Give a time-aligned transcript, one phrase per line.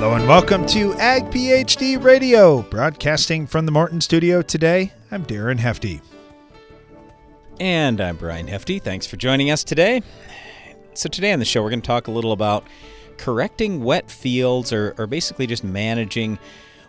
[0.00, 4.94] Hello and welcome to Ag PhD Radio, broadcasting from the Morton Studio today.
[5.10, 6.00] I'm Darren Hefty.
[7.60, 8.78] And I'm Brian Hefty.
[8.78, 10.00] Thanks for joining us today.
[10.94, 12.64] So, today on the show, we're going to talk a little about
[13.18, 16.38] correcting wet fields or, or basically just managing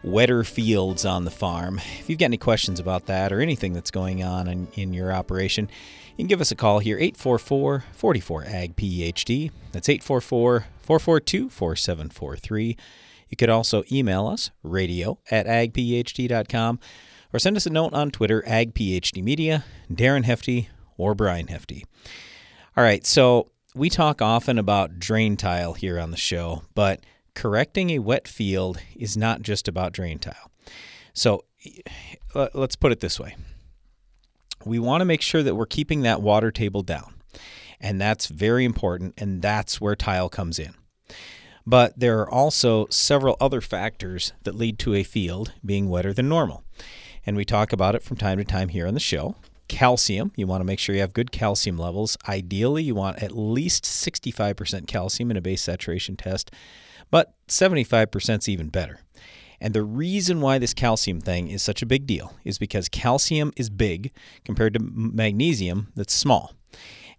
[0.03, 1.81] wetter fields on the farm.
[1.99, 5.11] If you've got any questions about that or anything that's going on in, in your
[5.11, 5.69] operation,
[6.11, 9.51] you can give us a call here, 844 44 AG PhD.
[9.73, 10.65] That's 844
[10.99, 12.77] 442 4743.
[13.29, 16.79] You could also email us, radio at agphd.com,
[17.31, 21.85] or send us a note on Twitter, agphdmedia, Darren Hefty, or Brian Hefty.
[22.75, 27.01] All right, so we talk often about drain tile here on the show, but
[27.33, 30.51] correcting a wet field is not just about drain tile.
[31.13, 31.45] So
[32.53, 33.35] let's put it this way
[34.65, 37.15] we want to make sure that we're keeping that water table down.
[37.79, 40.75] And that's very important, and that's where tile comes in.
[41.65, 46.27] But there are also several other factors that lead to a field being wetter than
[46.27, 46.63] normal.
[47.25, 49.35] And we talk about it from time to time here on the show.
[49.67, 52.17] Calcium, you want to make sure you have good calcium levels.
[52.27, 56.51] Ideally, you want at least 65% calcium in a base saturation test,
[57.09, 58.99] but 75% is even better.
[59.61, 63.53] And the reason why this calcium thing is such a big deal is because calcium
[63.55, 64.11] is big
[64.43, 66.53] compared to magnesium that's small.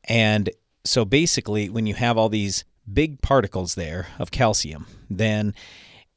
[0.04, 0.50] And
[0.84, 5.54] so basically, when you have all these big particles there of calcium, then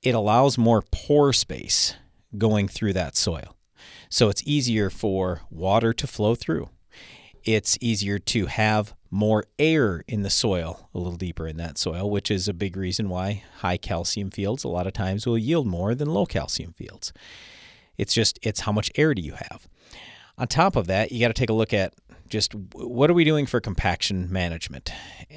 [0.01, 1.95] it allows more pore space
[2.37, 3.55] going through that soil.
[4.09, 6.69] So it's easier for water to flow through.
[7.43, 12.09] It's easier to have more air in the soil, a little deeper in that soil,
[12.09, 15.67] which is a big reason why high calcium fields a lot of times will yield
[15.67, 17.13] more than low calcium fields.
[17.97, 19.67] It's just it's how much air do you have.
[20.37, 21.93] On top of that, you got to take a look at
[22.27, 24.91] just what are we doing for compaction management?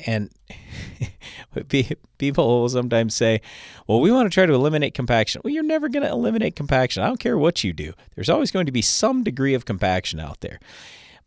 [0.06, 0.31] And
[2.19, 3.41] people will sometimes say,
[3.86, 5.41] well, we want to try to eliminate compaction.
[5.44, 7.03] Well, you're never going to eliminate compaction.
[7.03, 7.93] I don't care what you do.
[8.15, 10.59] There's always going to be some degree of compaction out there.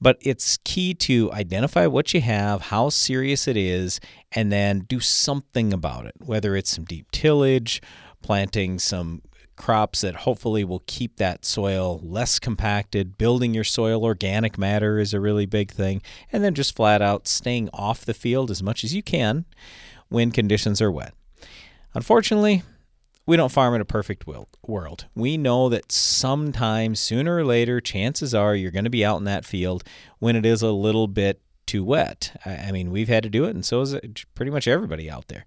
[0.04, 4.00] But it's key to identify what you have, how serious it is,
[4.32, 7.84] and then do something about it, whether it's some deep tillage,
[8.24, 9.22] planting some
[9.62, 13.18] crops that hopefully will keep that soil less compacted.
[13.18, 16.02] Building your soil organic matter is a really big thing.
[16.32, 19.46] And then just flat out staying off the field as much as you can
[20.10, 21.14] when conditions are wet.
[21.94, 22.64] Unfortunately,
[23.28, 24.26] we don't farm in a perfect
[24.68, 25.06] world.
[25.14, 29.26] We know that sometime, sooner or later, chances are you're going to be out in
[29.26, 29.84] that field
[30.18, 32.36] when it is a little bit too wet.
[32.46, 33.96] I mean, we've had to do it, and so is
[34.34, 35.46] pretty much everybody out there.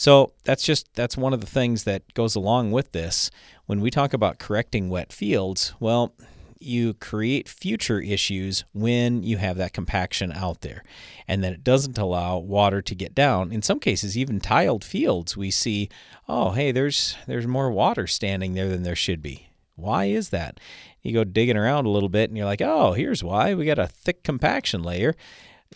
[0.00, 3.30] So that's just that's one of the things that goes along with this.
[3.66, 6.14] When we talk about correcting wet fields, well,
[6.58, 10.82] you create future issues when you have that compaction out there.
[11.28, 13.52] And then it doesn't allow water to get down.
[13.52, 15.90] In some cases, even tiled fields, we see,
[16.26, 19.50] oh, hey, there's there's more water standing there than there should be.
[19.74, 20.60] Why is that?
[21.02, 23.54] You go digging around a little bit and you're like, oh, here's why.
[23.54, 25.14] We got a thick compaction layer.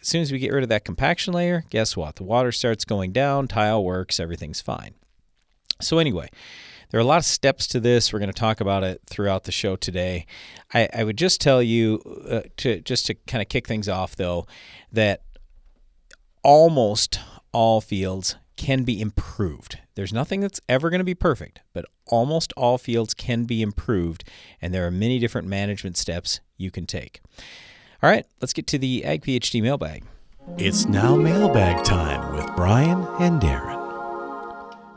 [0.00, 2.16] As soon as we get rid of that compaction layer, guess what?
[2.16, 4.94] The water starts going down, tile works, everything's fine.
[5.80, 6.28] So, anyway,
[6.90, 8.12] there are a lot of steps to this.
[8.12, 10.26] We're going to talk about it throughout the show today.
[10.72, 14.14] I, I would just tell you uh, to just to kind of kick things off,
[14.14, 14.46] though,
[14.92, 15.22] that
[16.42, 17.18] almost
[17.52, 19.78] all fields can be improved.
[19.94, 24.24] There's nothing that's ever going to be perfect, but almost all fields can be improved,
[24.60, 27.20] and there are many different management steps you can take.
[28.04, 30.04] All right, let's get to the Ag PhD mailbag.
[30.58, 33.80] It's now mailbag time with Brian and Darren.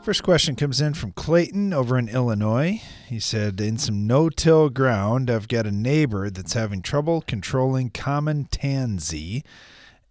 [0.04, 2.82] First question comes in from Clayton over in Illinois.
[3.06, 7.88] He said, In some no till ground, I've got a neighbor that's having trouble controlling
[7.88, 9.42] common tansy,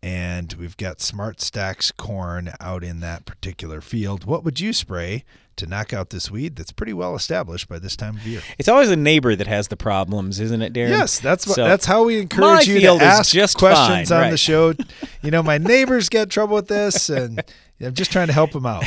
[0.01, 4.25] and we've got SmartStax corn out in that particular field.
[4.25, 5.23] What would you spray
[5.57, 8.41] to knock out this weed that's pretty well established by this time of year.
[8.57, 10.89] It's always a neighbor that has the problems, isn't it, Darren?
[10.89, 14.23] Yes, that's what, so, that's how we encourage you to ask just questions fine, on
[14.23, 14.31] right.
[14.31, 14.73] the show.
[15.23, 17.41] You know, my neighbors get trouble with this, and
[17.81, 18.85] I'm just trying to help them out.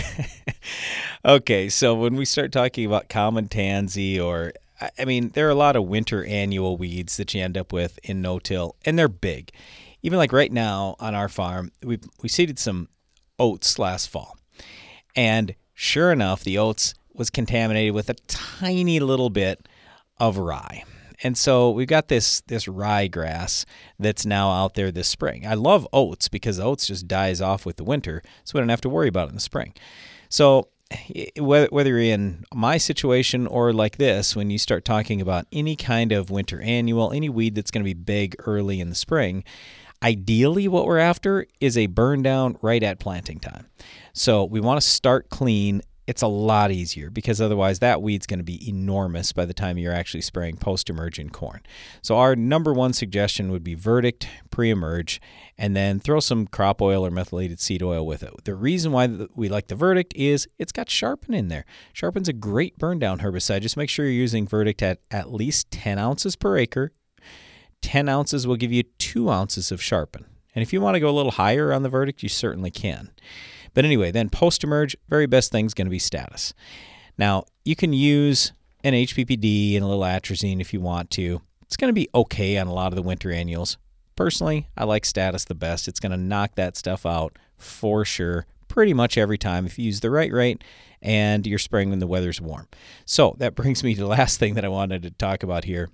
[1.24, 4.52] okay, so when we start talking about common tansy or
[4.98, 7.98] I mean, there are a lot of winter annual weeds that you end up with
[8.02, 9.50] in no-till, and they're big.
[10.02, 12.88] Even like right now on our farm, we we seeded some
[13.38, 14.36] oats last fall,
[15.14, 19.66] and Sure enough, the oats was contaminated with a tiny little bit
[20.18, 20.84] of rye.
[21.22, 23.64] And so we've got this this rye grass
[23.98, 25.46] that's now out there this spring.
[25.46, 28.82] I love oats because oats just dies off with the winter, so we don't have
[28.82, 29.72] to worry about it in the spring.
[30.28, 35.46] So eh, whether you're in my situation or like this, when you start talking about
[35.50, 38.94] any kind of winter annual, any weed that's going to be big early in the
[38.94, 39.44] spring,
[40.02, 43.66] ideally what we're after is a burn down right at planting time.
[44.12, 48.40] So we want to start clean it's a lot easier because otherwise that weed's going
[48.40, 51.60] to be enormous by the time you're actually spraying post emerge in corn.
[52.02, 55.20] So, our number one suggestion would be verdict pre emerge
[55.56, 58.32] and then throw some crop oil or methylated seed oil with it.
[58.42, 61.64] The reason why we like the verdict is it's got sharpen in there.
[61.92, 63.60] Sharpen's a great burn down herbicide.
[63.60, 66.90] Just make sure you're using verdict at at least 10 ounces per acre.
[67.82, 70.26] 10 ounces will give you 2 ounces of sharpen.
[70.54, 73.10] And if you want to go a little higher on the verdict, you certainly can.
[73.74, 76.52] But anyway, then post emerge, very best thing is going to be status.
[77.16, 81.42] Now, you can use an HPPD and a little atrazine if you want to.
[81.62, 83.76] It's going to be okay on a lot of the winter annuals.
[84.16, 85.86] Personally, I like status the best.
[85.86, 89.84] It's going to knock that stuff out for sure, pretty much every time if you
[89.84, 90.64] use the right rate
[91.00, 92.68] and you're spraying when the weather's warm.
[93.04, 95.90] So that brings me to the last thing that I wanted to talk about here.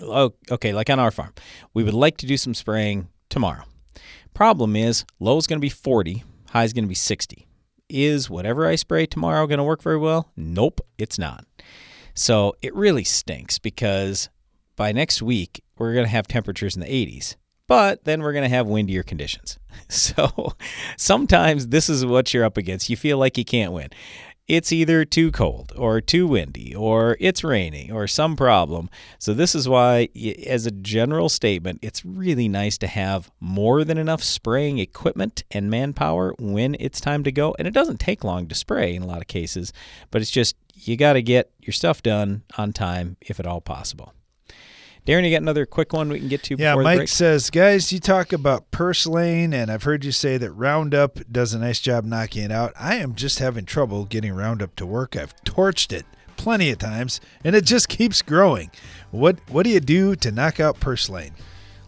[0.00, 1.32] Oh, okay, like on our farm,
[1.74, 3.64] we would like to do some spraying tomorrow.
[4.34, 7.46] Problem is, low is going to be 40 High is going to be 60.
[7.88, 10.32] Is whatever I spray tomorrow going to work very well?
[10.36, 11.44] Nope, it's not.
[12.12, 14.28] So it really stinks because
[14.74, 17.36] by next week, we're going to have temperatures in the 80s,
[17.68, 19.58] but then we're going to have windier conditions.
[19.88, 20.52] So
[20.96, 22.88] sometimes this is what you're up against.
[22.90, 23.88] You feel like you can't win
[24.50, 28.90] it's either too cold or too windy or it's raining or some problem.
[29.16, 30.08] So, this is why,
[30.44, 35.70] as a general statement, it's really nice to have more than enough spraying equipment and
[35.70, 37.54] manpower when it's time to go.
[37.60, 39.72] And it doesn't take long to spray in a lot of cases,
[40.10, 43.60] but it's just you got to get your stuff done on time if at all
[43.60, 44.14] possible.
[45.06, 46.56] Darren, you got another quick one we can get to?
[46.56, 51.18] Yeah, Mike says, guys, you talk about purslane, and I've heard you say that Roundup
[51.30, 52.72] does a nice job knocking it out.
[52.78, 55.16] I am just having trouble getting Roundup to work.
[55.16, 56.04] I've torched it
[56.36, 58.70] plenty of times, and it just keeps growing.
[59.10, 61.32] What what do you do to knock out purslane?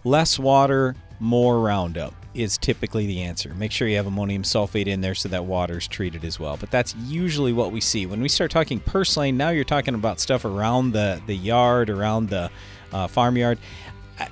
[0.04, 3.54] Less water, more Roundup is typically the answer.
[3.54, 6.56] Make sure you have ammonium sulfate in there so that water is treated as well.
[6.56, 8.06] But that's usually what we see.
[8.06, 12.30] When we start talking purslane, now you're talking about stuff around the, the yard, around
[12.30, 12.50] the
[12.92, 13.58] uh, farmyard.
[14.18, 14.26] Uh,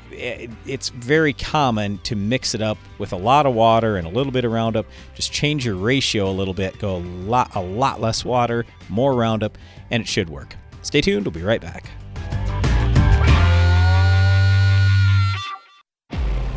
[0.66, 4.32] it's very common to mix it up with a lot of water and a little
[4.32, 4.86] bit of Roundup.
[5.14, 6.78] Just change your ratio a little bit.
[6.78, 9.56] Go a lot, a lot less water, more Roundup,
[9.90, 10.54] and it should work.
[10.82, 11.24] Stay tuned.
[11.24, 11.90] We'll be right back.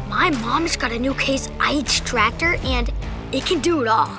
[0.08, 2.92] My mom's got a new Case IH tractor, and
[3.32, 4.18] it can do it all.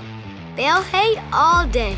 [0.56, 1.96] Bale hay all day.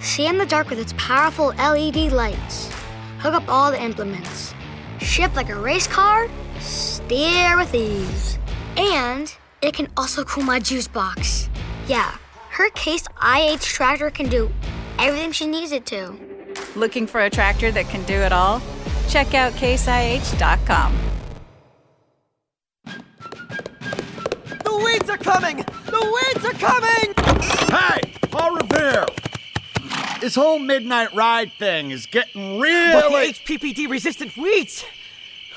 [0.00, 2.70] See in the dark with its powerful LED lights.
[3.18, 4.54] Hook up all the implements
[5.00, 6.28] shift like a race car,
[6.60, 8.38] steer with ease.
[8.76, 11.48] And it can also cool my juice box.
[11.86, 12.16] Yeah,
[12.50, 14.50] her Case IH tractor can do
[14.98, 16.16] everything she needs it to.
[16.76, 18.60] Looking for a tractor that can do it all?
[19.08, 20.96] Check out caseih.com.
[24.64, 25.56] The weeds are coming!
[25.56, 27.14] The weeds are coming!
[27.68, 29.06] Hey, Paul Revere!
[30.20, 32.92] This whole midnight ride thing is getting really.
[32.92, 34.84] But the HPPD resistant weeds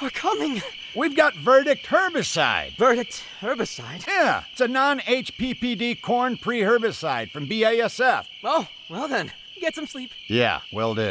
[0.01, 0.61] are coming.
[0.95, 2.75] We've got Verdict herbicide.
[2.77, 4.05] Verdict herbicide?
[4.05, 8.25] Yeah, it's a non HPPD corn pre herbicide from BASF.
[8.43, 10.11] Oh, well then, get some sleep.
[10.27, 11.09] Yeah, will do.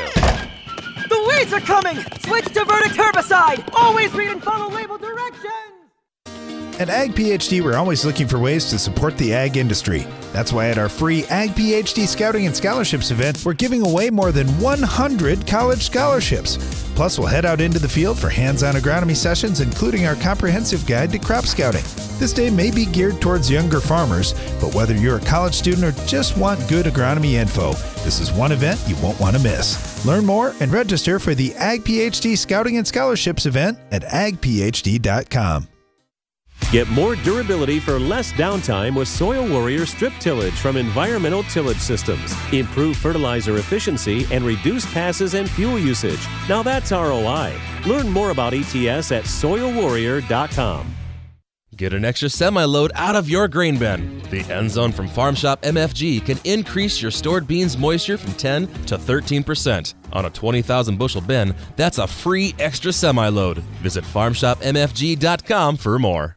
[1.08, 1.96] The weeds are coming!
[2.20, 3.68] Switch to Verdict herbicide!
[3.74, 5.79] Always read and follow label directions!
[6.80, 10.06] At Ag PhD, we're always looking for ways to support the ag industry.
[10.32, 14.32] That's why at our free Ag PhD Scouting and Scholarships event, we're giving away more
[14.32, 16.56] than 100 college scholarships.
[16.94, 20.86] Plus, we'll head out into the field for hands on agronomy sessions, including our comprehensive
[20.86, 21.84] guide to crop scouting.
[22.18, 26.06] This day may be geared towards younger farmers, but whether you're a college student or
[26.06, 27.74] just want good agronomy info,
[28.04, 30.02] this is one event you won't want to miss.
[30.06, 35.68] Learn more and register for the Ag PhD Scouting and Scholarships event at agphd.com.
[36.70, 42.32] Get more durability for less downtime with Soil Warrior strip tillage from Environmental Tillage Systems.
[42.52, 46.20] Improve fertilizer efficiency and reduce passes and fuel usage.
[46.48, 47.54] Now that's ROI.
[47.86, 50.94] Learn more about ETS at soilwarrior.com.
[51.74, 54.22] Get an extra semi load out of your grain bin.
[54.30, 58.68] The End Zone from Farm Shop MFG can increase your stored beans moisture from 10
[58.84, 59.94] to 13%.
[60.12, 63.58] On a 20,000 bushel bin, that's a free extra semi load.
[63.82, 66.36] Visit farmshopmfg.com for more.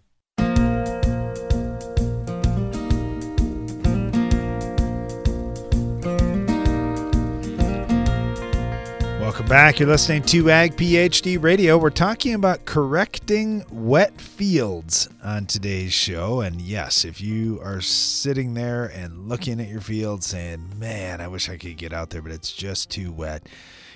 [9.53, 9.79] Back.
[9.79, 11.77] You're listening to Ag PhD Radio.
[11.77, 16.41] We're talking about correcting wet fields on today's show.
[16.41, 21.27] And yes, if you are sitting there and looking at your field saying, man, I
[21.27, 23.47] wish I could get out there, but it's just too wet.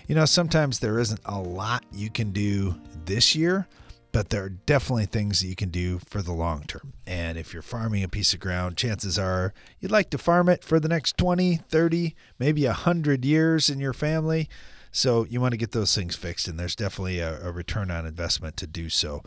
[0.06, 3.68] You know, sometimes there isn't a lot you can do this year,
[4.12, 6.94] but there are definitely things that you can do for the long term.
[7.08, 10.64] And if you're farming a piece of ground, chances are you'd like to farm it
[10.64, 14.50] for the next 20, 30, maybe 100 years in your family.
[14.92, 18.06] So you want to get those things fixed, and there's definitely a, a, return on
[18.06, 19.22] investment to do so.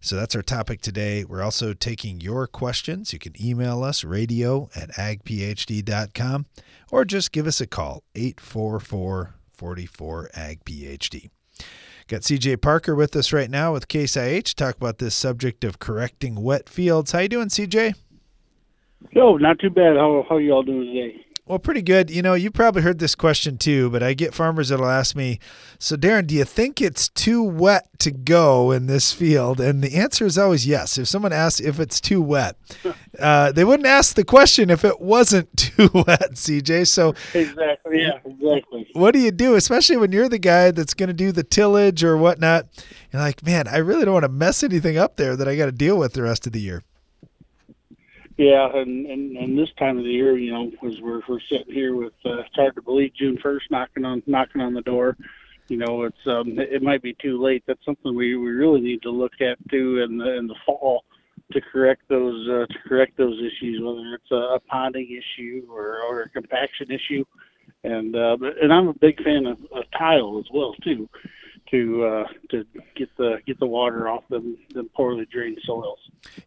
[0.00, 1.24] So that's our topic today.
[1.24, 3.12] We're also taking your questions.
[3.12, 6.46] You can email us radio at agphd.com
[6.90, 11.30] or just give us a call 844 44 agphd.
[12.08, 14.54] Got CJ Parker with us right now with Case IH.
[14.54, 17.10] Talk about this subject of correcting wet fields.
[17.10, 17.94] How you doing, CJ?
[19.16, 19.96] Oh, not too bad.
[19.96, 21.25] How how you all doing today?
[21.48, 22.10] Well, pretty good.
[22.10, 25.38] You know, you probably heard this question too, but I get farmers that'll ask me,
[25.78, 29.60] So, Darren, do you think it's too wet to go in this field?
[29.60, 30.98] And the answer is always yes.
[30.98, 32.56] If someone asks if it's too wet,
[33.20, 36.88] uh, they wouldn't ask the question if it wasn't too wet, CJ.
[36.88, 38.02] So, exactly.
[38.02, 38.88] Yeah, exactly.
[38.94, 42.02] What do you do, especially when you're the guy that's going to do the tillage
[42.02, 42.66] or whatnot?
[43.12, 45.66] You're like, man, I really don't want to mess anything up there that I got
[45.66, 46.82] to deal with the rest of the year.
[48.36, 51.72] Yeah, and, and and this time of the year, you know, as we're we're sitting
[51.72, 55.16] here with uh, it's hard to believe June first knocking on knocking on the door.
[55.68, 57.64] You know, it's um it might be too late.
[57.66, 61.04] That's something we we really need to look at too in the in the fall
[61.52, 66.02] to correct those uh, to correct those issues, whether it's a, a ponding issue or
[66.02, 67.24] or a compaction issue.
[67.84, 71.08] And uh, and I'm a big fan of, of tile as well too
[71.70, 72.64] to uh, to
[72.96, 75.98] get the get the water off them them poorly drained soils.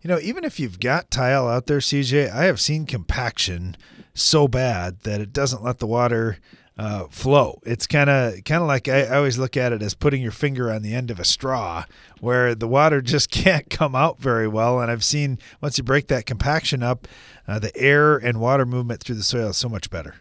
[0.02, 3.78] You know, even if you've got tile out there, CJ, I have seen compaction
[4.14, 6.38] so bad that it doesn't let the water
[6.80, 7.60] uh, flow.
[7.66, 10.32] It's kind of kind of like I, I, always look at it as putting your
[10.32, 11.84] finger on the end of a straw,
[12.22, 14.80] where the water just can't come out very well.
[14.80, 17.06] And I've seen once you break that compaction up,
[17.48, 20.16] uh, the air and water movement through the soil is so much better.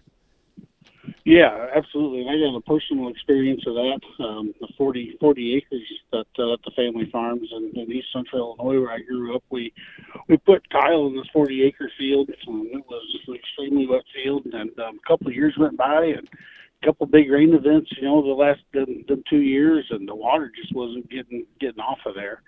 [1.29, 2.23] Yeah, absolutely.
[2.23, 4.01] I got a personal experience of that.
[4.19, 8.81] Um, the 40, 40 acres that uh, the family farms in, in East Central Illinois,
[8.81, 9.71] where I grew up, we
[10.27, 12.31] we put tile in this 40 acre field.
[12.49, 16.03] Um, it was an extremely wet field, and um, a couple of years went by,
[16.17, 16.27] and
[16.83, 17.91] a couple of big rain events.
[18.01, 21.81] You know, the last them, them two years, and the water just wasn't getting getting
[21.81, 22.41] off of there.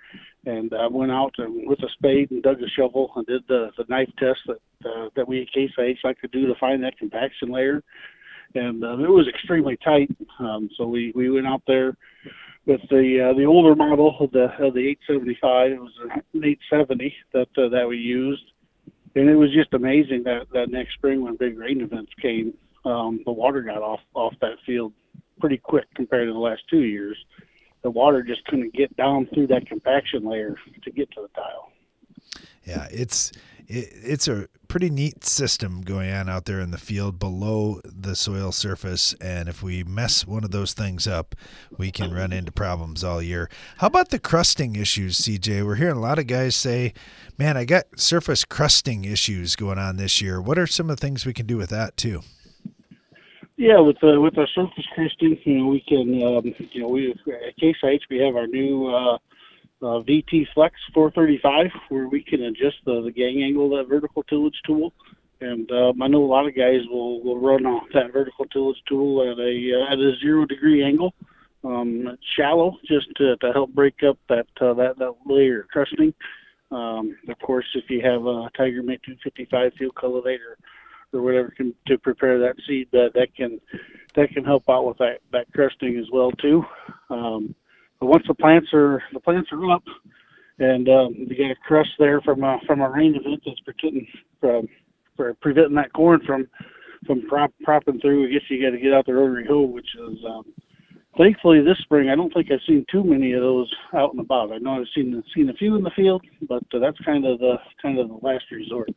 [0.46, 3.72] And I went out and, with a spade and dug a shovel and did the
[3.76, 6.82] the knife test that uh, that we at Case IH like to do to find
[6.82, 7.82] that compaction layer
[8.54, 10.10] and uh, it was extremely tight.
[10.38, 11.96] Um, so we we went out there
[12.66, 15.72] with the uh, the older model of the of the 875.
[15.72, 15.92] It was
[16.34, 18.44] an 870 that uh, that we used,
[19.14, 22.54] and it was just amazing that that next spring when big rain events came,
[22.84, 24.92] um, the water got off off that field
[25.40, 27.16] pretty quick compared to the last two years.
[27.82, 30.54] The water just couldn't get down through that compaction layer
[30.84, 31.72] to get to the tile.
[32.64, 33.32] Yeah, it's
[33.70, 38.14] it, it's a pretty neat system going on out there in the field below the
[38.14, 39.14] soil surface.
[39.20, 41.34] And if we mess one of those things up,
[41.78, 43.48] we can run into problems all year.
[43.78, 45.64] How about the crusting issues, CJ?
[45.64, 46.92] We're hearing a lot of guys say,
[47.38, 50.40] man, I got surface crusting issues going on this year.
[50.40, 52.22] What are some of the things we can do with that, too?
[53.56, 57.10] Yeah, with the with our surface crusting, you know, we can, um, you know, we
[57.10, 59.18] at Case IH we have our new uh,
[59.82, 64.22] uh, VT Flex 435 where we can adjust the, the gang angle of that vertical
[64.24, 64.92] tillage tool.
[65.40, 68.82] And um, I know a lot of guys will, will run off that vertical tillage
[68.86, 71.14] tool at a uh, at a zero degree angle,
[71.64, 76.12] um, shallow, just to, to help break up that uh, that that layer of crusting.
[76.70, 80.58] Um, of course, if you have a Tiger Mate 255 field cultivator
[81.12, 83.60] or whatever can, to prepare that seed bed, that can
[84.14, 86.64] that can help out with that that crusting as well too.
[87.08, 87.54] Um,
[88.00, 89.84] but once the plants are the plants are up,
[90.58, 94.06] and um, you get a crust there from a from a rain event that's preventing
[94.40, 94.66] from
[95.16, 96.48] for preventing that corn from
[97.06, 98.28] from prop, propping through.
[98.28, 100.44] I guess you got to get out the rotary hoe, which is um,
[101.16, 102.08] thankfully this spring.
[102.08, 104.52] I don't think I've seen too many of those out and about.
[104.52, 107.38] I know I've seen seen a few in the field, but uh, that's kind of
[107.38, 108.90] the kind of the last resort.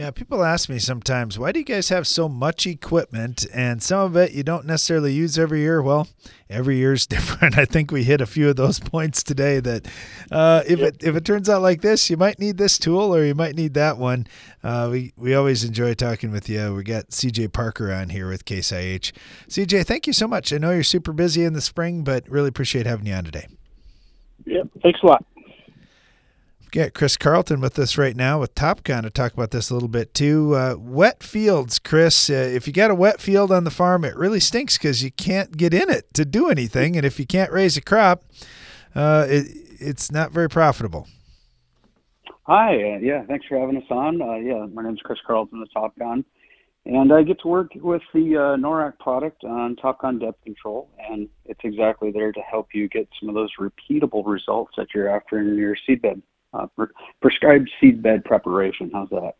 [0.00, 4.00] Yeah, people ask me sometimes, why do you guys have so much equipment and some
[4.00, 5.82] of it you don't necessarily use every year?
[5.82, 6.08] Well,
[6.48, 7.58] every year is different.
[7.58, 9.86] I think we hit a few of those points today that
[10.30, 10.94] uh, if yep.
[10.94, 13.56] it if it turns out like this, you might need this tool or you might
[13.56, 14.26] need that one.
[14.64, 16.74] Uh, we we always enjoy talking with you.
[16.74, 19.12] We got CJ Parker on here with Case IH.
[19.48, 20.50] CJ, thank you so much.
[20.50, 23.48] I know you're super busy in the spring, but really appreciate having you on today.
[24.46, 25.26] Yep, thanks a lot
[26.70, 29.88] got Chris Carlton with us right now with TopCon to talk about this a little
[29.88, 30.54] bit too.
[30.54, 32.30] Uh, wet fields, Chris.
[32.30, 35.10] Uh, if you got a wet field on the farm, it really stinks because you
[35.10, 38.24] can't get in it to do anything, and if you can't raise a crop,
[38.94, 39.46] uh, it,
[39.80, 41.06] it's not very profitable.
[42.44, 44.20] Hi, uh, yeah, thanks for having us on.
[44.20, 46.24] Uh, yeah, my name is Chris Carlton with TopCon,
[46.84, 51.28] And I get to work with the uh, NORAC product on TopCon depth control, and
[51.44, 55.38] it's exactly there to help you get some of those repeatable results that you're after
[55.38, 56.66] in your seedbed, uh,
[57.20, 58.90] prescribed seedbed preparation.
[58.92, 59.34] How's that?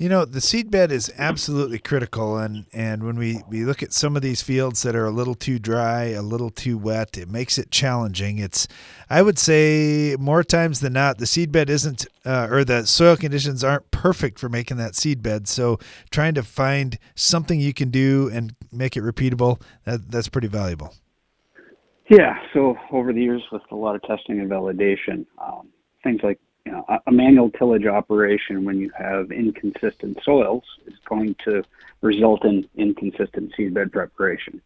[0.00, 3.92] You know, the seed bed is absolutely critical, and, and when we, we look at
[3.92, 7.28] some of these fields that are a little too dry, a little too wet, it
[7.28, 8.38] makes it challenging.
[8.38, 8.68] It's,
[9.10, 13.16] I would say, more times than not, the seed bed isn't, uh, or the soil
[13.16, 15.48] conditions aren't perfect for making that seed bed.
[15.48, 15.80] So
[16.12, 20.94] trying to find something you can do and make it repeatable, that, that's pretty valuable.
[22.08, 22.38] Yeah.
[22.52, 25.70] So over the years, with a lot of testing and validation, um,
[26.02, 31.34] things like you know, a, manual tillage operation when you have inconsistent soils is going
[31.44, 31.62] to
[32.02, 34.60] result in inconsistent seedbed preparation.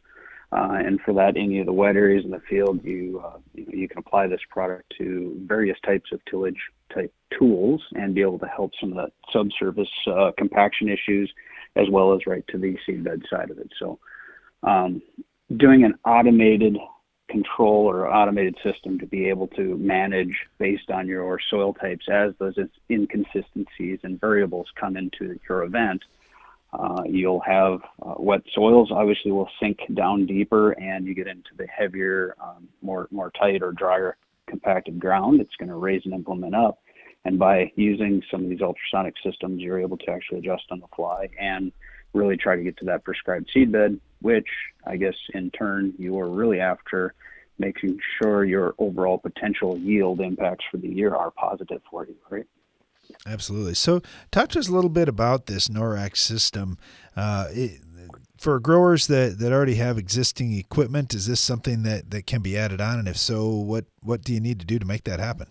[0.52, 3.88] Uh, and for that, any of the wet areas in the field, you, uh, you,
[3.88, 6.58] can apply this product to various types of tillage
[6.94, 11.32] type tools and be able to help some of the subsurface uh, compaction issues
[11.76, 13.70] as well as right to the seedbed side of it.
[13.78, 13.98] So,
[14.62, 15.00] um,
[15.56, 16.76] doing an automated
[17.32, 22.32] control or automated system to be able to manage based on your soil types as
[22.38, 22.54] those
[22.90, 26.02] inconsistencies and variables come into your event.
[26.72, 31.50] Uh, you'll have uh, wet soils obviously will sink down deeper and you get into
[31.56, 35.40] the heavier, um, more, more tight or drier compacted ground.
[35.40, 36.78] It's going to raise and implement up.
[37.24, 40.88] And by using some of these ultrasonic systems, you're able to actually adjust on the
[40.94, 41.72] fly and
[42.12, 44.48] really try to get to that prescribed seedbed, which
[44.86, 47.14] I guess in turn you are really after
[47.58, 52.46] making sure your overall potential yield impacts for the year are positive for you, right?
[53.26, 53.74] Absolutely.
[53.74, 54.00] So,
[54.30, 56.78] talk to us a little bit about this NORAC system.
[57.16, 57.80] Uh, it,
[58.38, 62.56] for growers that, that already have existing equipment, is this something that, that can be
[62.56, 62.98] added on?
[62.98, 65.46] And if so, what, what do you need to do to make that happen?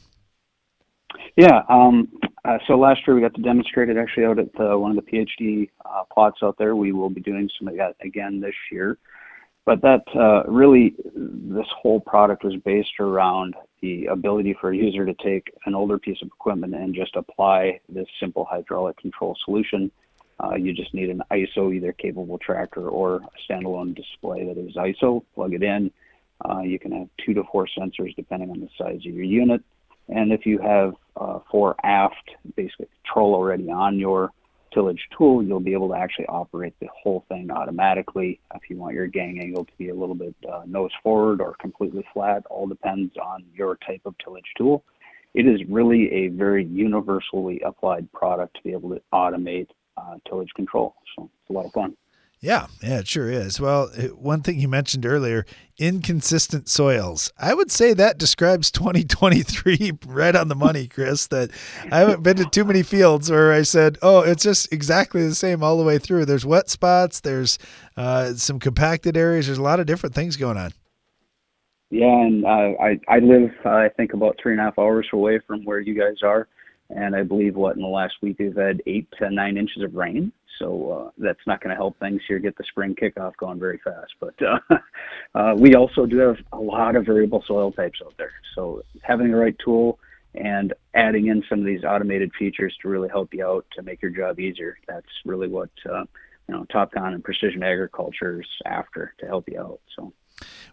[1.38, 1.62] Yeah.
[1.70, 2.10] Um,
[2.44, 5.04] uh, so last year we got to demonstrate it actually out at the, one of
[5.04, 6.76] the PhD uh, plots out there.
[6.76, 8.98] We will be doing some of that again this year.
[9.64, 15.06] But that uh, really, this whole product was based around the ability for a user
[15.06, 19.92] to take an older piece of equipment and just apply this simple hydraulic control solution.
[20.44, 24.76] Uh, you just need an ISO, either capable tractor or a standalone display that is
[24.76, 25.24] ISO.
[25.36, 25.92] Plug it in.
[26.44, 29.62] Uh, you can have two to four sensors depending on the size of your unit.
[30.12, 34.32] And if you have uh, fore-aft, basically control already on your
[34.74, 38.40] tillage tool, you'll be able to actually operate the whole thing automatically.
[38.56, 41.56] If you want your gang angle to be a little bit uh, nose forward or
[41.60, 44.84] completely flat, all depends on your type of tillage tool.
[45.34, 50.52] It is really a very universally applied product to be able to automate uh, tillage
[50.56, 50.96] control.
[51.16, 51.96] So it's a lot of fun.
[52.42, 53.62] Yeah, yeah, it sure is.
[53.62, 55.46] Well, one thing you mentioned earlier,
[55.78, 57.32] inconsistent soils.
[57.38, 61.28] I would say that describes 2023 right on the money, Chris.
[61.28, 61.52] That
[61.92, 65.36] I haven't been to too many fields where I said, "Oh, it's just exactly the
[65.36, 67.60] same all the way through." There's wet spots, there's
[67.96, 70.72] uh, some compacted areas, there's a lot of different things going on.
[71.92, 75.08] Yeah, and uh, I I live uh, I think about three and a half hours
[75.14, 76.48] away from where you guys are,
[76.90, 79.94] and I believe what in the last week we've had eight to nine inches of
[79.94, 80.32] rain.
[80.62, 83.80] So uh, that's not going to help things here get the spring kickoff going very
[83.84, 84.14] fast.
[84.20, 84.60] But uh,
[85.36, 88.34] uh, we also do have a lot of variable soil types out there.
[88.56, 90.00] So having the right tool
[90.36, 94.02] and adding in some of these automated features to really help you out to make
[94.02, 94.78] your job easier.
[94.88, 96.04] That's really what uh,
[96.48, 99.82] you know TopCon and Precision Agriculture is after to help you out.
[99.98, 100.14] So.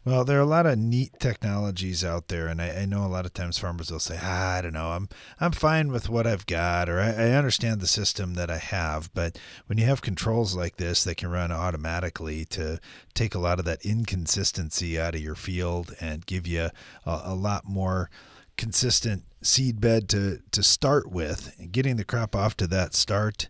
[0.04, 3.08] Well, there are a lot of neat technologies out there, and I, I, know a
[3.08, 5.08] lot of times farmers will say, ah, "I don't know, I'm
[5.40, 9.12] I'm fine with what I've got, or I, I, understand the system that I have."
[9.12, 12.80] But when you have controls like this that can run automatically to
[13.14, 16.70] take a lot of that inconsistency out of your field and give you
[17.04, 18.08] a, a lot more
[18.56, 23.48] consistent seed bed to to start with, and getting the crop off to that start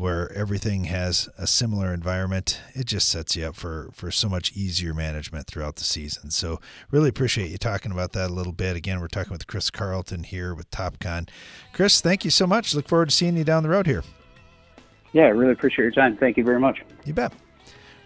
[0.00, 4.50] where everything has a similar environment, it just sets you up for, for so much
[4.56, 6.30] easier management throughout the season.
[6.30, 6.58] So,
[6.90, 8.76] really appreciate you talking about that a little bit.
[8.76, 11.28] Again, we're talking with Chris Carlton here with TopCon.
[11.74, 12.74] Chris, thank you so much.
[12.74, 14.02] Look forward to seeing you down the road here.
[15.12, 16.16] Yeah, I really appreciate your time.
[16.16, 16.80] Thank you very much.
[17.04, 17.34] You bet.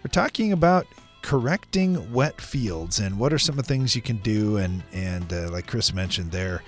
[0.03, 0.87] We're talking about
[1.21, 5.33] correcting wet fields and what are some of the things you can do and and
[5.33, 6.61] uh, like Chris mentioned there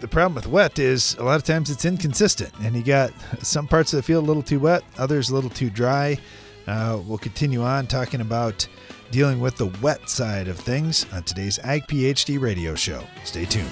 [0.00, 3.66] the problem with wet is a lot of times it's inconsistent, and you got some
[3.66, 6.18] parts of the field a little too wet, others a little too dry.
[6.66, 8.66] Uh, we'll continue on talking about
[9.10, 13.04] dealing with the wet side of things on today's Ag PhD radio show.
[13.24, 13.68] Stay tuned.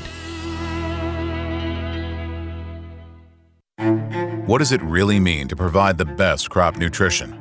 [4.46, 7.38] What does it really mean to provide the best crop nutrition?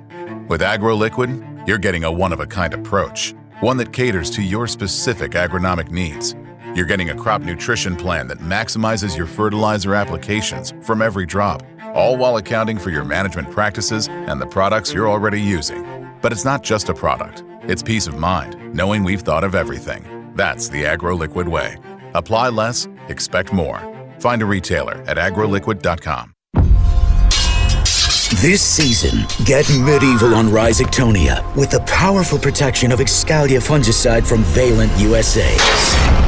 [0.47, 4.67] With AgroLiquid, you're getting a one of a kind approach, one that caters to your
[4.67, 6.35] specific agronomic needs
[6.75, 12.17] you're getting a crop nutrition plan that maximizes your fertilizer applications from every drop all
[12.17, 15.85] while accounting for your management practices and the products you're already using.
[16.21, 20.31] But it's not just a product, it's peace of mind, knowing we've thought of everything.
[20.35, 21.77] That's the AgroLiquid way.
[22.13, 23.81] Apply less, expect more.
[24.19, 26.33] Find a retailer at agroliquid.com.
[28.41, 34.91] This season, get medieval on Rhizoctonia with the powerful protection of Excalia fungicide from Valent
[34.99, 36.18] USA.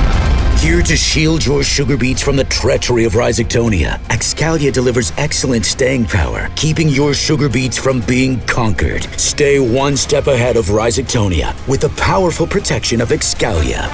[0.61, 6.05] Here to shield your sugar beets from the treachery of Rhizoctonia, Excalia delivers excellent staying
[6.05, 9.01] power, keeping your sugar beets from being conquered.
[9.19, 13.89] Stay one step ahead of Rhizoctonia with the powerful protection of Excalia.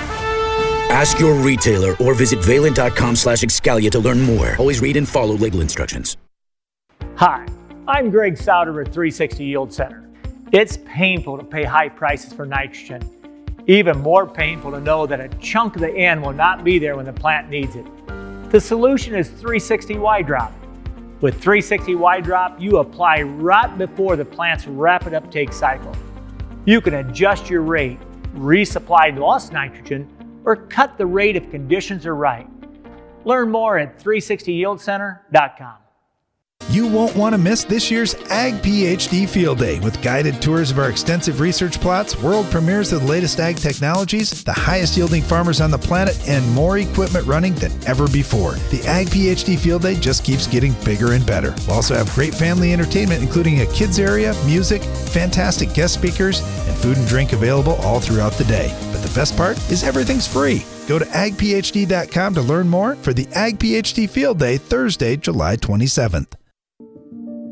[0.91, 4.57] Ask your retailer or visit valent.com slash Excalia to learn more.
[4.59, 6.17] Always read and follow label instructions.
[7.15, 7.47] Hi,
[7.87, 10.05] I'm Greg Sauder at 360 Yield Center.
[10.51, 13.09] It's painful to pay high prices for nitrogen.
[13.69, 16.95] Even more painful to know that a chunk of the N will not be there
[16.95, 17.85] when the plant needs it.
[18.49, 20.53] The solution is 360 Y Drop.
[21.19, 25.93] With 360 Y Drop, you apply right before the plant's rapid uptake cycle.
[26.63, 27.99] You can adjust your rate,
[28.35, 30.07] resupply lost nitrogen,
[30.45, 32.47] or cut the rate if conditions are right.
[33.25, 35.75] Learn more at 360yieldcenter.com.
[36.69, 40.79] You won't want to miss this year's Ag PhD Field Day with guided tours of
[40.79, 45.61] our extensive research plots, world premieres of the latest ag technologies, the highest yielding farmers
[45.61, 48.55] on the planet, and more equipment running than ever before.
[48.69, 51.55] The Ag PhD Field Day just keeps getting bigger and better.
[51.67, 56.77] We'll also have great family entertainment, including a kids area, music, fantastic guest speakers, and
[56.79, 58.77] food and drink available all throughout the day.
[58.91, 60.65] But the best part is everything's free.
[60.85, 66.33] Go to agphd.com to learn more for the Ag PhD Field Day, Thursday, July 27th.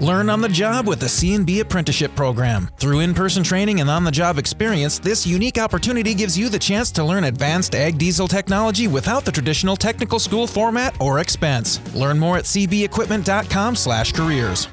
[0.00, 2.68] Learn on the job with the C&B Apprenticeship Program.
[2.80, 7.24] Through in-person training and on-the-job experience, this unique opportunity gives you the chance to learn
[7.24, 11.78] advanced ag diesel technology without the traditional technical school format or expense.
[11.94, 14.68] Learn more at cbequipment.com/slash careers.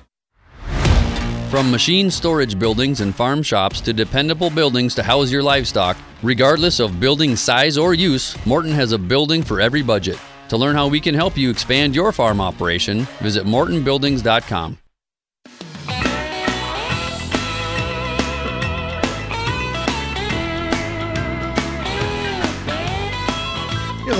[1.51, 6.79] From machine storage buildings and farm shops to dependable buildings to house your livestock, regardless
[6.79, 10.17] of building size or use, Morton has a building for every budget.
[10.49, 14.77] To learn how we can help you expand your farm operation, visit mortonbuildings.com.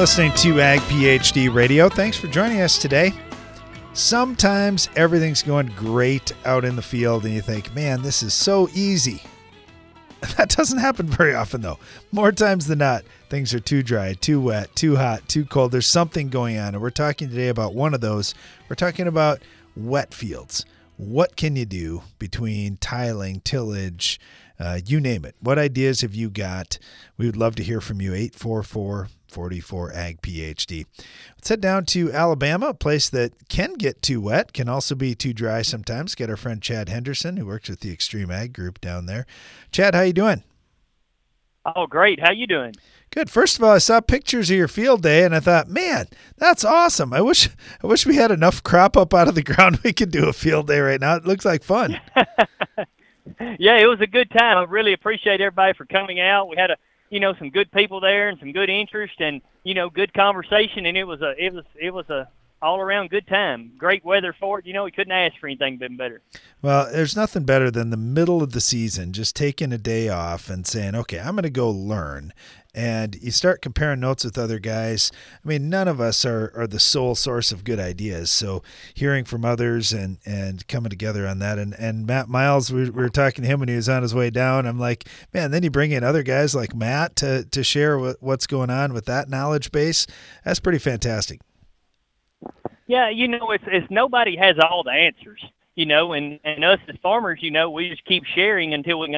[0.01, 1.87] listening to Ag PhD Radio.
[1.87, 3.13] Thanks for joining us today.
[3.93, 8.67] Sometimes everything's going great out in the field, and you think, man, this is so
[8.73, 9.21] easy.
[10.37, 11.77] That doesn't happen very often, though.
[12.11, 15.71] More times than not, things are too dry, too wet, too hot, too cold.
[15.71, 16.73] There's something going on.
[16.73, 18.33] And we're talking today about one of those.
[18.69, 19.43] We're talking about
[19.75, 20.65] wet fields.
[20.97, 24.19] What can you do between tiling, tillage,
[24.59, 25.35] uh, you name it?
[25.41, 26.79] What ideas have you got?
[27.17, 28.13] We would love to hear from you.
[28.15, 30.85] 844 44 Ag PhD.
[31.35, 35.15] Let's head down to Alabama, a place that can get too wet, can also be
[35.15, 36.15] too dry sometimes.
[36.15, 39.25] Get our friend Chad Henderson, who works with the XtremeAg Group down there.
[39.71, 40.43] Chad, how you doing?
[41.65, 42.19] Oh, great.
[42.19, 42.73] How you doing?
[43.11, 43.29] Good.
[43.29, 46.63] First of all, I saw pictures of your field day and I thought, man, that's
[46.63, 47.13] awesome.
[47.13, 47.49] I wish
[47.83, 50.33] I wish we had enough crop up out of the ground we could do a
[50.33, 51.15] field day right now.
[51.15, 51.99] It looks like fun.
[53.59, 54.57] yeah, it was a good time.
[54.57, 56.49] I really appreciate everybody for coming out.
[56.49, 56.77] We had a
[57.11, 60.87] you know some good people there and some good interest and you know good conversation
[60.87, 62.27] and it was a it was it was a
[62.61, 63.71] all around good time.
[63.77, 64.65] Great weather for it.
[64.65, 66.21] You know, we couldn't ask for anything been better.
[66.61, 70.49] Well, there's nothing better than the middle of the season, just taking a day off
[70.49, 72.33] and saying, okay, I'm going to go learn.
[72.73, 75.11] And you start comparing notes with other guys.
[75.43, 78.31] I mean, none of us are, are the sole source of good ideas.
[78.31, 81.59] So hearing from others and, and coming together on that.
[81.59, 84.15] And, and Matt Miles, we, we were talking to him when he was on his
[84.15, 84.65] way down.
[84.65, 88.17] I'm like, man, then you bring in other guys like Matt to, to share what,
[88.21, 90.07] what's going on with that knowledge base.
[90.45, 91.41] That's pretty fantastic.
[92.87, 95.41] Yeah, you know, it's it's nobody has all the answers,
[95.75, 99.17] you know, and and us as farmers, you know, we just keep sharing until we,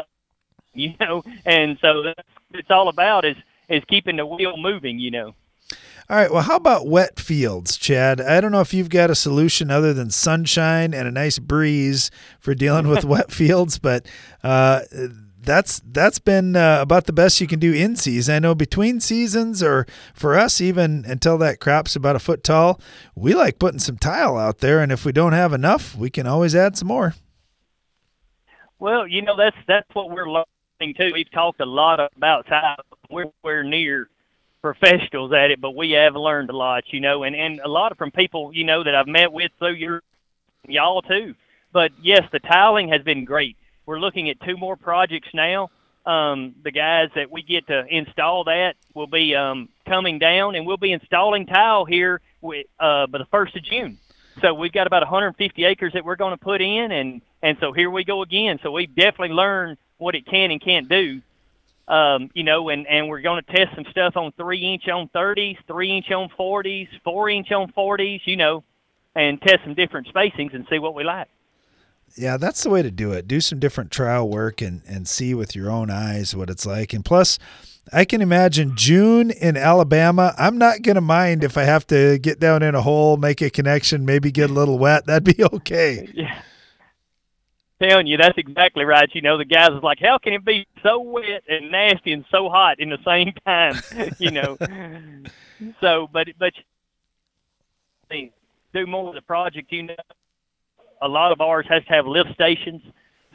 [0.75, 3.37] you know, and so that's what it's all about is
[3.69, 5.33] is keeping the wheel moving, you know.
[6.09, 6.31] All right.
[6.31, 8.19] Well, how about wet fields, Chad?
[8.19, 12.11] I don't know if you've got a solution other than sunshine and a nice breeze
[12.39, 14.05] for dealing with wet fields, but
[14.43, 14.81] uh,
[15.41, 18.35] that's that's been uh, about the best you can do in season.
[18.35, 22.81] I know between seasons, or for us, even until that crop's about a foot tall,
[23.15, 26.27] we like putting some tile out there, and if we don't have enough, we can
[26.27, 27.15] always add some more.
[28.79, 30.45] Well, you know that's that's what we're learning
[30.79, 31.11] too.
[31.13, 32.83] We've talked a lot about tile.
[33.09, 34.09] We're we're near
[34.61, 37.97] professionals at it, but we have learned a lot, you know, and and a lot
[37.97, 40.01] from people, you know, that I've met with through your
[40.67, 41.35] y'all too.
[41.71, 43.55] But yes, the tiling has been great.
[43.85, 45.69] We're looking at two more projects now.
[46.05, 50.65] Um, the guys that we get to install that will be um, coming down, and
[50.65, 53.97] we'll be installing tile here with, uh, by the first of June.
[54.41, 57.71] So we've got about 150 acres that we're going to put in, and and so
[57.73, 58.59] here we go again.
[58.63, 61.21] So we've definitely learned what it can and can't do.
[61.87, 65.09] Um, you know, and and we're going to test some stuff on three inch on
[65.09, 68.21] 30s, three inch on 40s, four inch on 40s.
[68.25, 68.63] You know,
[69.15, 71.27] and test some different spacings and see what we like.
[72.15, 73.27] Yeah, that's the way to do it.
[73.27, 76.93] Do some different trial work and and see with your own eyes what it's like.
[76.93, 77.37] And plus,
[77.91, 80.33] I can imagine June in Alabama.
[80.37, 83.41] I'm not going to mind if I have to get down in a hole, make
[83.41, 85.05] a connection, maybe get a little wet.
[85.05, 86.09] That'd be okay.
[86.13, 86.41] Yeah.
[87.83, 89.09] Telling you, that's exactly right.
[89.13, 92.23] You know, the guys is like, how can it be so wet and nasty and
[92.31, 93.75] so hot in the same time?
[94.19, 94.57] you know.
[95.81, 96.53] so, but but
[98.73, 99.69] do more of the project.
[99.71, 99.95] You know,
[101.01, 102.81] a lot of ours has to have lift stations,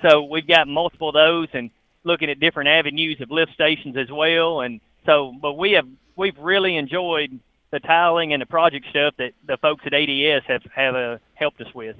[0.00, 1.70] so we've got multiple of those and
[2.04, 4.62] looking at different avenues of lift stations as well.
[4.62, 7.38] And so, but we have we've really enjoyed
[7.70, 11.60] the tiling and the project stuff that the folks at ADS have have uh, helped
[11.60, 11.96] us with.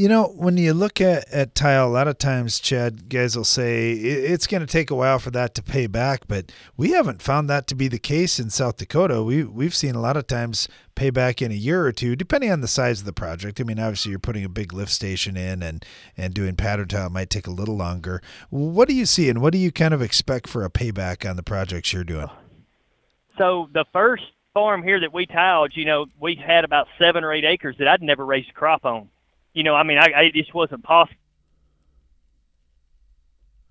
[0.00, 3.44] You know, when you look at, at tile, a lot of times, Chad, guys will
[3.44, 7.20] say it's going to take a while for that to pay back, but we haven't
[7.20, 9.22] found that to be the case in South Dakota.
[9.22, 12.50] We we've seen a lot of times pay back in a year or two, depending
[12.50, 13.60] on the size of the project.
[13.60, 15.84] I mean, obviously, you're putting a big lift station in, and
[16.16, 18.22] and doing pattern tile might take a little longer.
[18.48, 21.36] What do you see, and what do you kind of expect for a payback on
[21.36, 22.30] the projects you're doing?
[23.36, 27.34] So the first farm here that we tiled, you know, we had about seven or
[27.34, 29.10] eight acres that I'd never raised a crop on
[29.52, 31.16] you know, I mean, I, I it just wasn't possible.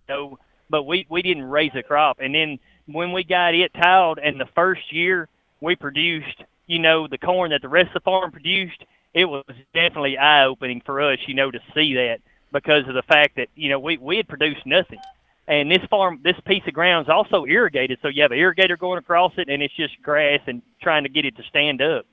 [0.08, 0.40] So,
[0.70, 4.40] but we we didn't raise a crop, and then when we got it tiled, and
[4.40, 5.28] the first year
[5.62, 9.44] we produced, you know, the corn that the rest of the farm produced, it was
[9.74, 12.20] definitely eye opening for us, you know, to see that
[12.52, 15.00] because of the fact that you know we we had produced nothing,
[15.48, 18.78] and this farm, this piece of ground is also irrigated, so you have an irrigator
[18.78, 22.06] going across it, and it's just grass and trying to get it to stand up.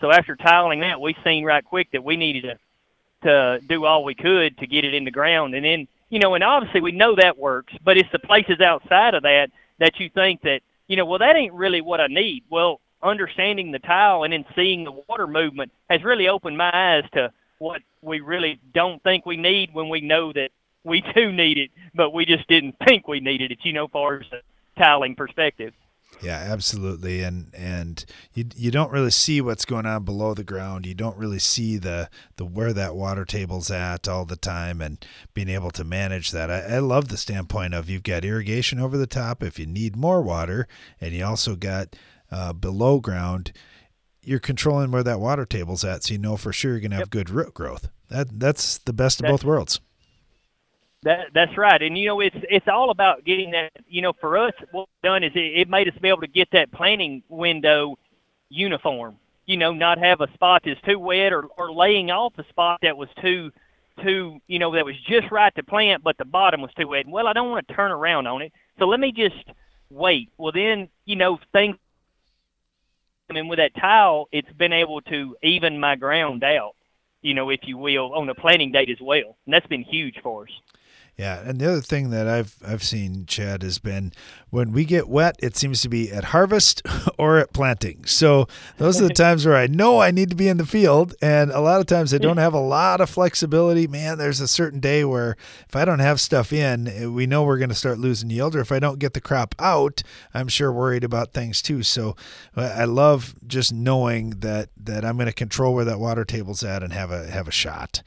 [0.00, 2.58] So after tiling that, we seen right quick that we needed to
[3.22, 5.54] to do all we could to get it in the ground.
[5.54, 9.14] And then, you know, and obviously we know that works, but it's the places outside
[9.14, 12.44] of that that you think that, you know, well, that ain't really what I need.
[12.50, 17.04] Well, understanding the tile and then seeing the water movement has really opened my eyes
[17.12, 20.50] to what we really don't think we need when we know that
[20.84, 24.20] we do need it, but we just didn't think we needed it, you know, far
[24.20, 24.26] as
[24.76, 25.72] tiling perspective.
[26.22, 27.22] Yeah, absolutely.
[27.22, 30.86] And and you you don't really see what's going on below the ground.
[30.86, 35.04] You don't really see the the where that water table's at all the time and
[35.34, 36.50] being able to manage that.
[36.50, 39.96] I, I love the standpoint of you've got irrigation over the top if you need
[39.96, 40.66] more water,
[41.00, 41.94] and you also got
[42.30, 43.52] uh, below ground.
[44.22, 46.96] You're controlling where that water table's at, so you know for sure you're going to
[46.96, 47.10] have yep.
[47.10, 47.88] good root growth.
[48.10, 49.80] That that's the best of both worlds.
[51.02, 53.70] That that's right, and you know it's it's all about getting that.
[53.86, 56.48] You know, for us, what done is it, it made us be able to get
[56.52, 57.96] that planting window
[58.48, 59.16] uniform.
[59.46, 62.80] You know, not have a spot that's too wet or or laying off a spot
[62.82, 63.52] that was too
[64.02, 67.06] too you know that was just right to plant, but the bottom was too wet.
[67.06, 69.44] Well, I don't want to turn around on it, so let me just
[69.90, 70.30] wait.
[70.36, 71.76] Well, then you know things.
[73.30, 76.74] I mean, with that tile, it's been able to even my ground out,
[77.22, 80.18] you know, if you will, on the planting date as well, and that's been huge
[80.22, 80.50] for us.
[81.18, 84.12] Yeah, and the other thing that I've I've seen, Chad, has been
[84.50, 86.80] when we get wet, it seems to be at harvest
[87.18, 88.04] or at planting.
[88.04, 91.16] So those are the times where I know I need to be in the field,
[91.20, 93.88] and a lot of times I don't have a lot of flexibility.
[93.88, 95.36] Man, there's a certain day where
[95.68, 98.54] if I don't have stuff in, eh, we know we're going to start losing yield,
[98.54, 101.82] or if I don't get the crop out, I'm sure worried about things too.
[101.82, 102.14] So
[102.54, 106.84] I love just knowing that that I'm going to control where that water table's at
[106.84, 108.04] and have a have a shot.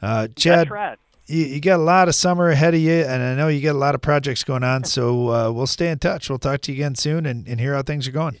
[0.00, 3.34] Uh, Chad, right you, you got a lot of summer ahead of you, and I
[3.34, 4.84] know you got a lot of projects going on.
[4.84, 6.28] So uh, we'll stay in touch.
[6.28, 8.38] We'll talk to you again soon and, and hear how things are going.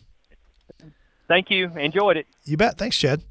[1.28, 1.70] Thank you.
[1.76, 2.26] Enjoyed it.
[2.44, 2.76] You bet.
[2.76, 3.22] Thanks, Chad.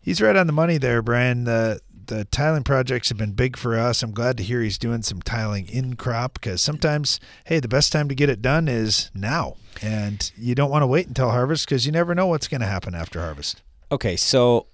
[0.00, 1.44] He's right on the money there, Brian.
[1.44, 4.02] The the tiling projects have been big for us.
[4.02, 7.92] I'm glad to hear he's doing some tiling in crop because sometimes, hey, the best
[7.92, 11.66] time to get it done is now, and you don't want to wait until harvest
[11.66, 13.62] because you never know what's going to happen after harvest.
[13.90, 14.66] Okay, so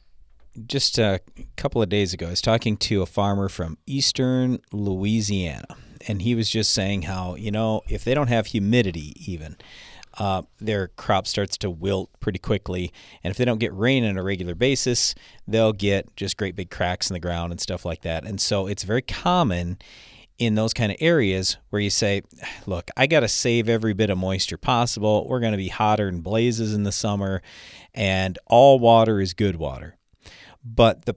[0.66, 1.20] just a
[1.56, 5.76] couple of days ago, I was talking to a farmer from eastern Louisiana.
[6.08, 9.56] and he was just saying how you know if they don't have humidity even.
[10.18, 12.92] Uh, their crop starts to wilt pretty quickly.
[13.22, 15.14] And if they don't get rain on a regular basis,
[15.46, 18.24] they'll get just great big cracks in the ground and stuff like that.
[18.24, 19.78] And so it's very common
[20.36, 22.22] in those kind of areas where you say,
[22.66, 25.28] look, I got to save every bit of moisture possible.
[25.28, 27.40] We're going to be hotter than blazes in the summer,
[27.94, 29.96] and all water is good water.
[30.64, 31.16] But the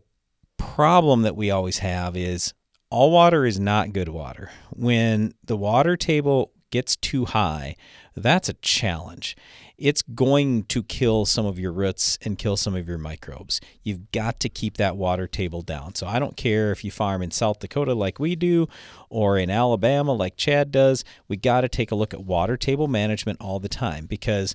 [0.57, 2.53] problem that we always have is
[2.89, 4.51] all water is not good water.
[4.71, 7.75] When the water table gets too high,
[8.15, 9.35] that's a challenge
[9.77, 13.59] it's going to kill some of your roots and kill some of your microbes.
[13.81, 15.95] You've got to keep that water table down.
[15.95, 18.67] So I don't care if you farm in South Dakota like we do
[19.09, 22.87] or in Alabama like Chad does, we got to take a look at water table
[22.87, 24.53] management all the time because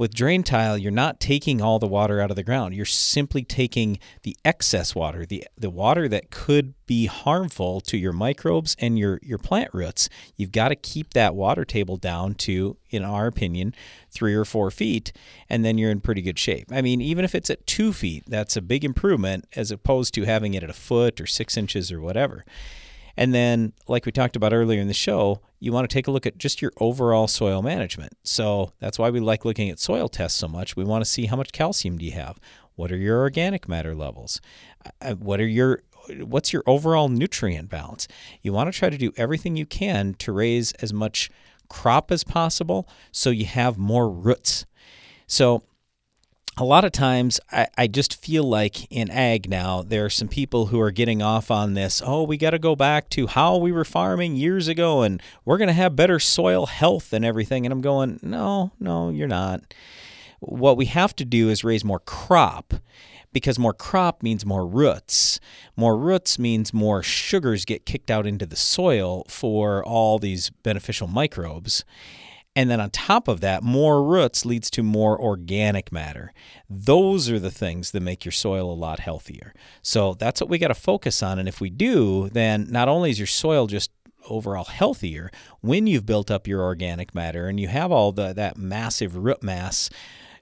[0.00, 2.74] with drain tile, you're not taking all the water out of the ground.
[2.74, 8.14] You're simply taking the excess water, the the water that could be harmful to your
[8.14, 10.08] microbes and your your plant roots.
[10.36, 13.74] You've got to keep that water table down to, in our opinion,
[14.10, 15.12] three or four feet,
[15.50, 16.68] and then you're in pretty good shape.
[16.72, 20.24] I mean, even if it's at two feet, that's a big improvement as opposed to
[20.24, 22.46] having it at a foot or six inches or whatever.
[23.20, 26.10] And then, like we talked about earlier in the show, you want to take a
[26.10, 28.14] look at just your overall soil management.
[28.22, 30.74] So that's why we like looking at soil tests so much.
[30.74, 32.40] We want to see how much calcium do you have?
[32.76, 34.40] What are your organic matter levels?
[35.02, 35.82] Uh, what are your
[36.20, 38.08] what's your overall nutrient balance?
[38.40, 41.28] You want to try to do everything you can to raise as much
[41.68, 44.64] crop as possible so you have more roots.
[45.26, 45.62] So
[46.56, 50.28] a lot of times I, I, just feel like in ag now there are some
[50.28, 53.56] people who are getting off on this oh we got to go back to how
[53.56, 57.64] we were farming years ago and we're going to have better soil health and everything
[57.64, 59.62] and i'm going no no you're not
[60.40, 62.74] what we have to do is raise more crop
[63.32, 65.38] because more crop means more roots.
[65.76, 71.06] More roots means more sugars get kicked out into the soil for all these beneficial
[71.06, 71.84] microbes.
[72.56, 76.32] And then on top of that, more roots leads to more organic matter.
[76.68, 79.54] Those are the things that make your soil a lot healthier.
[79.82, 81.38] So that's what we got to focus on.
[81.38, 83.92] And if we do, then not only is your soil just
[84.28, 88.58] overall healthier when you've built up your organic matter and you have all the, that
[88.58, 89.88] massive root mass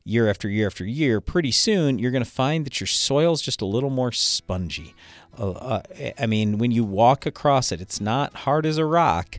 [0.02, 3.60] year after year after year, pretty soon you're going to find that your soil's just
[3.60, 4.94] a little more spongy.
[5.38, 5.82] Uh, uh,
[6.18, 9.38] I mean, when you walk across it, it's not hard as a rock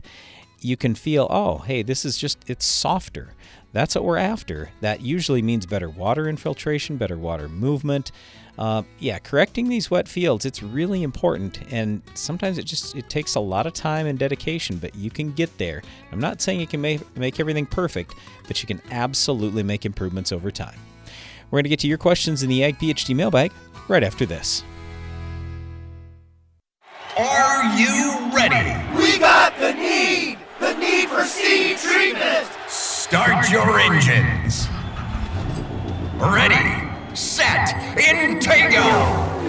[0.60, 3.34] you can feel, oh, hey, this is just, it's softer.
[3.72, 4.70] That's what we're after.
[4.80, 8.10] That usually means better water infiltration, better water movement.
[8.58, 11.60] Uh, yeah, correcting these wet fields, it's really important.
[11.72, 15.32] And sometimes it just, it takes a lot of time and dedication, but you can
[15.32, 15.82] get there.
[16.12, 18.14] I'm not saying you can make, make everything perfect,
[18.48, 20.78] but you can absolutely make improvements over time.
[21.50, 23.52] We're going to get to your questions in the Ag PhD mailbag
[23.88, 24.62] right after this.
[27.16, 28.98] Are you ready?
[28.98, 30.19] We got the need!
[30.60, 32.46] The need for seed treatment!
[32.68, 34.68] Start your engines!
[36.18, 39.40] Ready, set, Intego!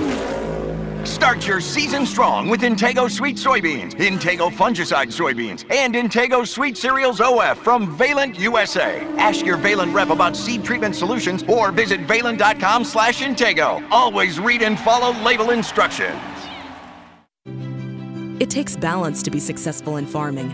[1.06, 7.20] Start your season strong with Intego Suite Soybeans, Intego Fungicide Soybeans, and Intego Suite Cereals
[7.20, 9.02] OF from Valent USA.
[9.18, 13.86] Ask your Valent rep about seed treatment solutions or visit valent.com slash Intego.
[13.92, 16.18] Always read and follow label instructions.
[18.40, 20.54] It takes balance to be successful in farming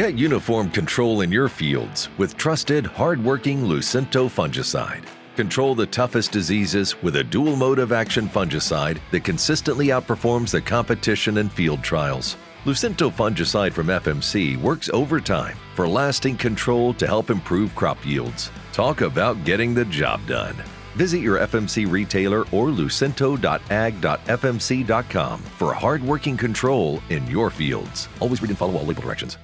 [0.00, 5.04] Get uniform control in your fields with trusted, hard-working Lucento fungicide.
[5.36, 10.62] Control the toughest diseases with a dual mode of action fungicide that consistently outperforms the
[10.62, 12.38] competition in field trials.
[12.64, 18.50] Lucento fungicide from FMC works overtime for lasting control to help improve crop yields.
[18.72, 20.54] Talk about getting the job done.
[20.94, 28.08] Visit your FMC retailer or lucento.ag.fmc.com for hard-working control in your fields.
[28.18, 29.36] Always read and follow all label directions.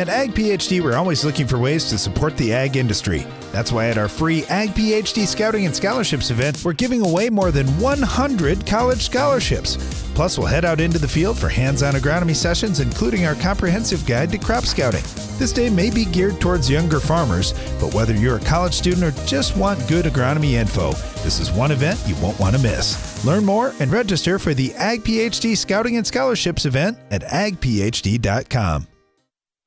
[0.00, 3.26] At Ag PhD, we're always looking for ways to support the ag industry.
[3.52, 7.50] That's why at our free Ag PhD Scouting and Scholarships event, we're giving away more
[7.50, 9.76] than 100 college scholarships.
[10.14, 14.06] Plus, we'll head out into the field for hands on agronomy sessions, including our comprehensive
[14.06, 15.02] guide to crop scouting.
[15.38, 19.26] This day may be geared towards younger farmers, but whether you're a college student or
[19.26, 20.92] just want good agronomy info,
[21.22, 23.22] this is one event you won't want to miss.
[23.26, 28.86] Learn more and register for the Ag PhD Scouting and Scholarships event at agphd.com.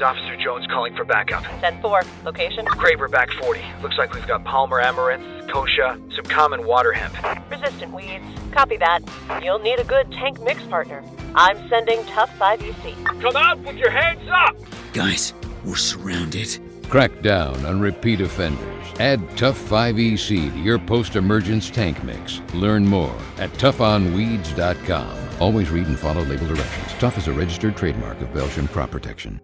[0.00, 1.42] This is Officer Jones calling for backup.
[1.60, 2.24] 10-4.
[2.24, 2.64] Location?
[2.64, 3.60] Craver back 40.
[3.82, 7.14] Looks like we've got Palmer amaranth, kochia, some common water hemp.
[7.50, 8.24] Resistant weeds.
[8.50, 9.00] Copy that.
[9.42, 11.04] You'll need a good tank mix partner.
[11.34, 13.20] I'm sending Tough 5EC.
[13.20, 14.56] Come out with your hands up!
[14.94, 15.34] Guys,
[15.66, 16.58] we're surrounded.
[16.88, 18.86] Crack down on repeat offenders.
[18.98, 22.40] Add Tough 5EC to your post-emergence tank mix.
[22.54, 25.18] Learn more at toughonweeds.com.
[25.40, 26.92] Always read and follow label directions.
[26.98, 29.38] Tough is a registered trademark of Belchim Crop Protection.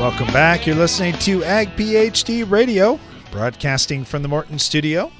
[0.00, 0.66] Welcome back.
[0.66, 2.98] You're listening to Ag PhD Radio,
[3.30, 5.12] broadcasting from the Morton studio.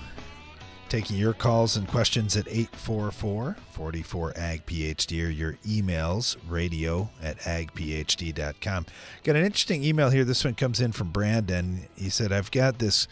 [0.89, 7.39] Taking your calls and questions at 844 44 Ag PhD or your emails, radio at
[7.41, 8.87] agphd.com.
[9.22, 10.24] Got an interesting email here.
[10.24, 11.87] This one comes in from Brandon.
[11.95, 13.07] He said, I've got this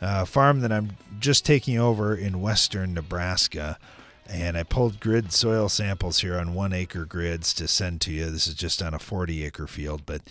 [0.00, 3.78] uh, farm that I'm just taking over in western Nebraska
[4.32, 8.30] and I pulled grid soil samples here on one acre grids to send to you.
[8.30, 10.22] This is just on a 40 acre field, but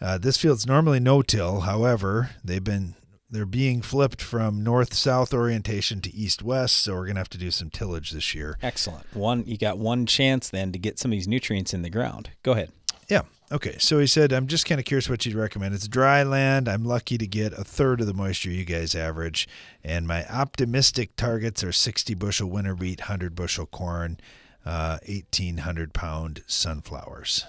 [0.00, 1.60] uh, this field's normally no till.
[1.60, 2.94] However, they've been
[3.32, 7.38] they're being flipped from north south orientation to east west, so we're gonna have to
[7.38, 8.58] do some tillage this year.
[8.62, 9.14] Excellent.
[9.14, 12.30] One, you got one chance then to get some of these nutrients in the ground.
[12.42, 12.72] Go ahead.
[13.08, 13.22] Yeah.
[13.52, 13.76] Okay.
[13.78, 15.74] So he said, I'm just kind of curious what you'd recommend.
[15.74, 16.68] It's dry land.
[16.68, 19.48] I'm lucky to get a third of the moisture you guys average.
[19.82, 24.18] And my optimistic targets are 60 bushel winter wheat, 100 bushel corn,
[24.64, 27.44] uh, 1,800 pound sunflowers.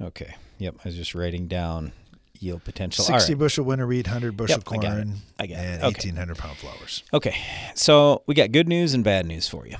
[0.00, 0.34] Okay.
[0.58, 0.76] Yep.
[0.84, 1.92] I was just writing down
[2.38, 3.04] yield potential.
[3.04, 3.38] 60 All right.
[3.38, 5.06] bushel winter wheat, 100 bushel Yep, I corn, got it.
[5.38, 5.78] I got it.
[5.78, 6.08] Okay.
[6.10, 7.02] 1,800 pound flowers.
[7.14, 7.36] Okay,
[7.74, 9.76] so we got good news and bad news for you.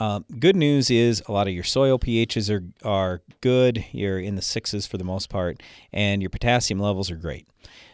[0.00, 3.84] Um, good news is a lot of your soil pHs are are good.
[3.92, 7.46] You're in the sixes for the most part, and your potassium levels are great.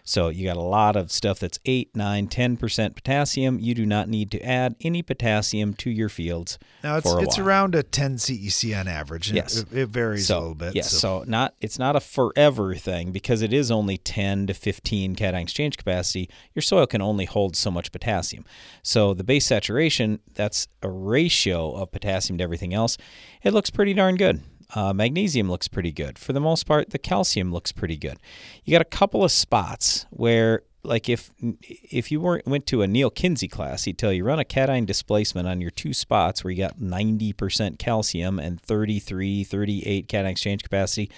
[0.04, 3.58] So you got a lot of stuff that's 8, 9, 10% potassium.
[3.58, 7.46] You do not need to add any potassium to your fields Now it's it's while.
[7.46, 9.30] around a 10 CEC on average.
[9.30, 9.58] Yes.
[9.58, 10.74] It, it varies so, a little bit.
[10.74, 10.98] Yes, so.
[10.98, 11.24] so.
[11.26, 15.76] not it's not a forever thing because it is only 10 to 15 cation exchange
[15.76, 16.30] capacity.
[16.54, 18.46] Your soil can only hold so much potassium.
[18.82, 22.96] So the base saturation, that's a ratio of potassium to everything else.
[23.42, 24.40] It looks pretty darn good.
[24.74, 26.18] Uh, magnesium looks pretty good.
[26.18, 28.18] For the most part, the calcium looks pretty good.
[28.64, 32.86] You got a couple of spots where like if if you were, went to a
[32.86, 36.50] Neil Kinsey class, he'd tell you run a cation displacement on your two spots where
[36.50, 41.10] you got 90% calcium and 33, 38 cation exchange capacity.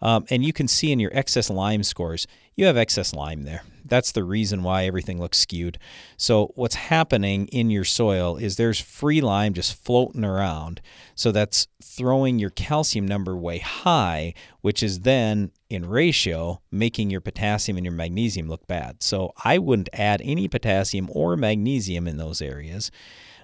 [0.00, 3.62] Um, and you can see in your excess lime scores, you have excess lime there.
[3.84, 5.78] That's the reason why everything looks skewed.
[6.16, 10.80] So, what's happening in your soil is there's free lime just floating around.
[11.14, 17.20] So, that's throwing your calcium number way high, which is then in ratio making your
[17.20, 19.02] potassium and your magnesium look bad.
[19.02, 22.90] So, I wouldn't add any potassium or magnesium in those areas.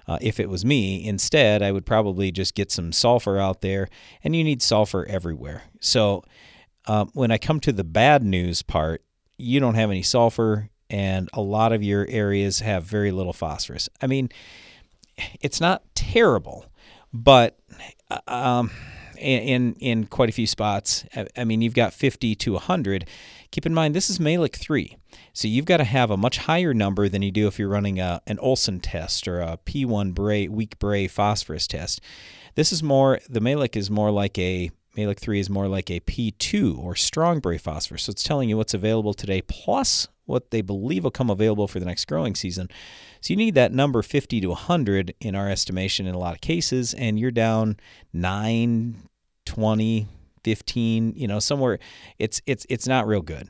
[0.07, 3.89] Uh, if it was me, instead, I would probably just get some sulfur out there,
[4.23, 5.63] and you need sulfur everywhere.
[5.79, 6.23] So,
[6.87, 9.03] um, when I come to the bad news part,
[9.37, 13.89] you don't have any sulfur, and a lot of your areas have very little phosphorus.
[14.01, 14.29] I mean,
[15.41, 16.65] it's not terrible,
[17.11, 17.57] but
[18.09, 18.71] uh, um,
[19.17, 23.07] in in quite a few spots, I, mean, you've got 50 to 100.
[23.51, 24.97] Keep in mind, this is Mehlich 3.
[25.35, 27.99] So you've got to have a much higher number than you do if you're running
[27.99, 31.99] a, an Olsen test or a P1 Bray, weak Bray phosphorus test.
[32.55, 35.99] This is more, the Mehlich is more like a, Mehlich 3 is more like a
[35.99, 38.03] P2 or strong Bray phosphorus.
[38.03, 41.81] So it's telling you what's available today plus what they believe will come available for
[41.81, 42.69] the next growing season.
[43.19, 46.41] So you need that number 50 to 100 in our estimation in a lot of
[46.41, 47.75] cases, and you're down
[48.13, 48.95] 9,
[49.45, 50.07] 20,
[50.45, 51.77] 15, you know, somewhere
[52.19, 53.49] it's it's it's not real good.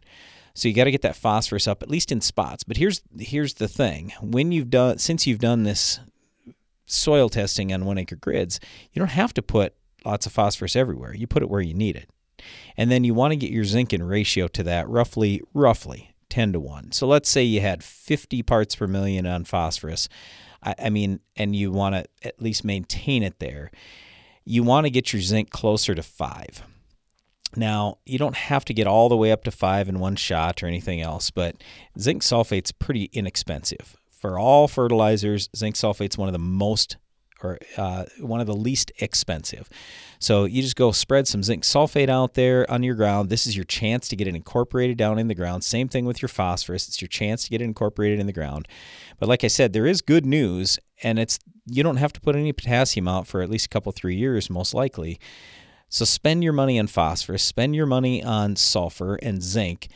[0.56, 2.64] So you got to get that phosphorus up at least in spots.
[2.64, 4.14] But here's here's the thing.
[4.22, 5.99] When you've done since you've done this
[6.88, 8.60] soil testing on 1 acre grids,
[8.91, 9.76] you don't have to put
[10.06, 11.14] lots of phosphorus everywhere.
[11.14, 12.10] You put it where you need it.
[12.78, 16.53] And then you want to get your zinc in ratio to that roughly roughly 10
[16.53, 16.91] to 1.
[16.93, 20.08] So let's say you had 50 parts per million on phosphorus.
[20.64, 23.72] I, I mean, and you want to at least maintain it there.
[24.45, 26.64] You want to get your zinc closer to 5.
[27.56, 30.62] Now, you don't have to get all the way up to five in one shot
[30.62, 31.64] or anything else, but
[32.00, 33.96] zinc sulfate's pretty inexpensive.
[34.12, 36.98] For all fertilizers, zinc sulfate's one of the most
[37.43, 39.70] or uh, one of the least expensive.
[40.20, 43.30] So you just go spread some zinc sulfate out there on your ground.
[43.30, 45.64] This is your chance to get it incorporated down in the ground.
[45.64, 46.88] Same thing with your phosphorus.
[46.88, 48.68] It's your chance to get it incorporated in the ground.
[49.20, 52.36] But like I said, there is good news, and it's you don't have to put
[52.36, 55.20] any potassium out for at least a couple three years, most likely.
[55.89, 59.88] So spend your money on phosphorus, spend your money on sulfur and zinc,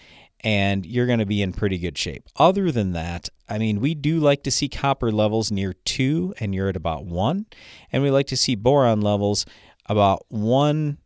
[0.42, 2.24] and you're going to be in pretty good shape.
[2.38, 6.56] Other than that, I mean, we do like to see copper levels near two, and
[6.56, 7.48] you're at about one,
[7.92, 9.46] and we like to see boron levels
[9.88, 11.00] about one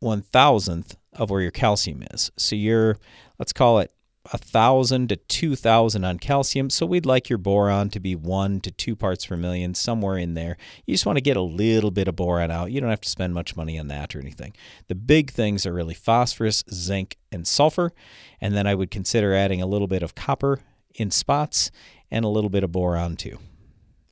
[0.00, 2.32] one thousandth of where your calcium is.
[2.36, 2.96] So you're,
[3.38, 3.92] let's call it
[4.32, 6.70] a thousand to two thousand on calcium.
[6.70, 10.34] So we'd like your boron to be one to two parts per million, somewhere in
[10.34, 10.56] there.
[10.86, 12.70] You just want to get a little bit of boron out.
[12.70, 14.54] You don't have to spend much money on that or anything.
[14.86, 17.92] The big things are really phosphorus, zinc, and sulfur.
[18.40, 20.60] And then I would consider adding a little bit of copper
[20.94, 21.70] in spots
[22.10, 23.38] and a little bit of boron too.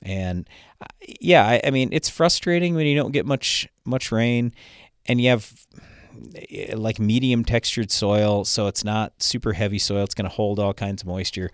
[0.01, 0.49] And
[0.81, 0.87] uh,
[1.19, 4.53] yeah, I, I mean it's frustrating when you don't get much much rain
[5.05, 5.65] and you have
[6.49, 10.03] Eh, like medium textured soil, so it's not super heavy soil.
[10.03, 11.51] It's going to hold all kinds of moisture.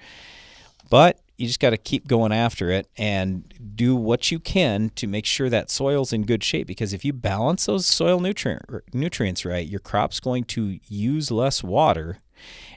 [0.89, 5.05] But you just got to keep going after it and do what you can to
[5.05, 8.63] make sure that soil's in good shape because if you balance those soil nutrient
[8.93, 12.19] nutrients right, your crop's going to use less water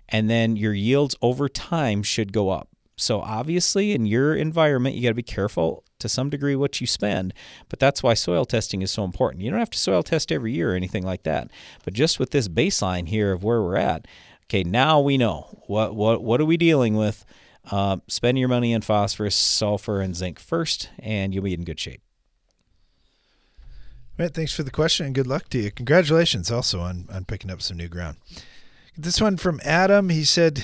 [0.08, 2.68] and then your yields over time should go up.
[2.96, 6.86] So obviously in your environment you got to be careful to some degree what you
[6.86, 7.32] spend.
[7.68, 9.42] But that's why soil testing is so important.
[9.42, 11.50] You don't have to soil test every year or anything like that.
[11.84, 14.06] But just with this baseline here of where we're at,
[14.44, 17.24] okay, now we know what what what are we dealing with.
[17.70, 21.78] Uh, spend your money in phosphorus, sulfur, and zinc first, and you'll be in good
[21.78, 22.00] shape.
[24.18, 25.70] Right, thanks for the question and good luck to you.
[25.70, 28.18] Congratulations also on, on picking up some new ground.
[28.94, 30.10] This one from Adam.
[30.10, 30.62] He said,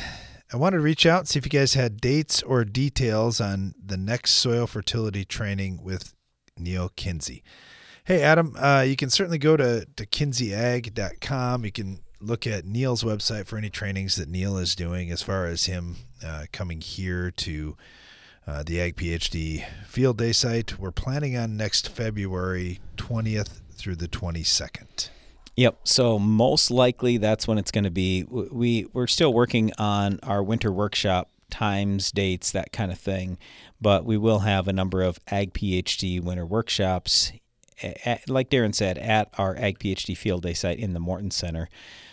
[0.52, 3.74] I wanted to reach out and see if you guys had dates or details on
[3.84, 6.14] the next soil fertility training with
[6.56, 7.42] Neil Kinsey.
[8.04, 11.64] Hey, Adam, uh, you can certainly go to, to kinseyag.com.
[11.64, 15.46] You can look at Neil's website for any trainings that Neil is doing as far
[15.46, 17.76] as him uh, coming here to
[18.46, 20.78] uh, the Ag PhD field day site.
[20.78, 25.10] We're planning on next February 20th through the 22nd.
[25.56, 25.80] Yep.
[25.84, 28.24] So most likely that's when it's going to be.
[28.24, 33.38] We we're still working on our winter workshop times, dates, that kind of thing,
[33.80, 37.32] but we will have a number of Ag PhD winter workshops,
[38.04, 41.68] at, like Darren said, at our Ag PhD field day site in the Morton Center.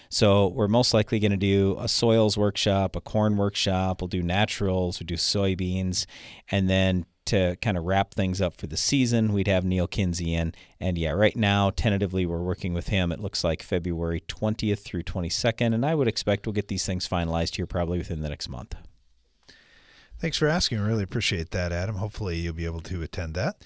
[0.09, 3.99] So we're most likely going to do a soils workshop, a corn workshop.
[3.99, 6.05] We'll do naturals, we'll do soybeans,
[6.51, 10.33] and then to kind of wrap things up for the season, we'd have Neil Kinsey
[10.33, 10.53] in.
[10.79, 13.11] And yeah, right now, tentatively, we're working with him.
[13.11, 17.07] It looks like February 20th through 22nd, and I would expect we'll get these things
[17.07, 18.75] finalized here probably within the next month.
[20.19, 20.79] Thanks for asking.
[20.79, 21.95] I really appreciate that, Adam.
[21.95, 23.61] Hopefully, you'll be able to attend that.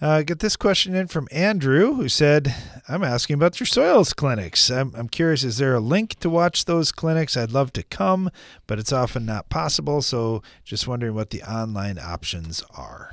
[0.00, 2.54] Uh, get this question in from Andrew, who said,
[2.88, 4.70] I'm asking about your soils clinics.
[4.70, 7.36] I'm, I'm curious, is there a link to watch those clinics?
[7.36, 8.30] I'd love to come,
[8.68, 10.00] but it's often not possible.
[10.00, 13.12] So just wondering what the online options are.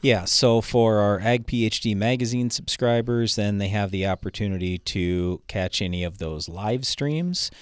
[0.00, 5.80] Yeah, so for our Ag PhD magazine subscribers, then they have the opportunity to catch
[5.80, 7.52] any of those live streams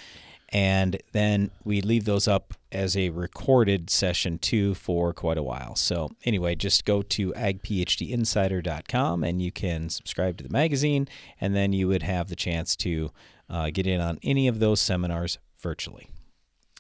[0.53, 5.75] and then we leave those up as a recorded session too for quite a while.
[5.77, 11.09] So anyway, just go to agphdinsider.com and you can subscribe to the magazine,
[11.41, 13.11] and then you would have the chance to
[13.49, 16.09] uh, get in on any of those seminars virtually.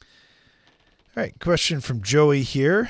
[0.01, 2.89] All right, question from Joey here.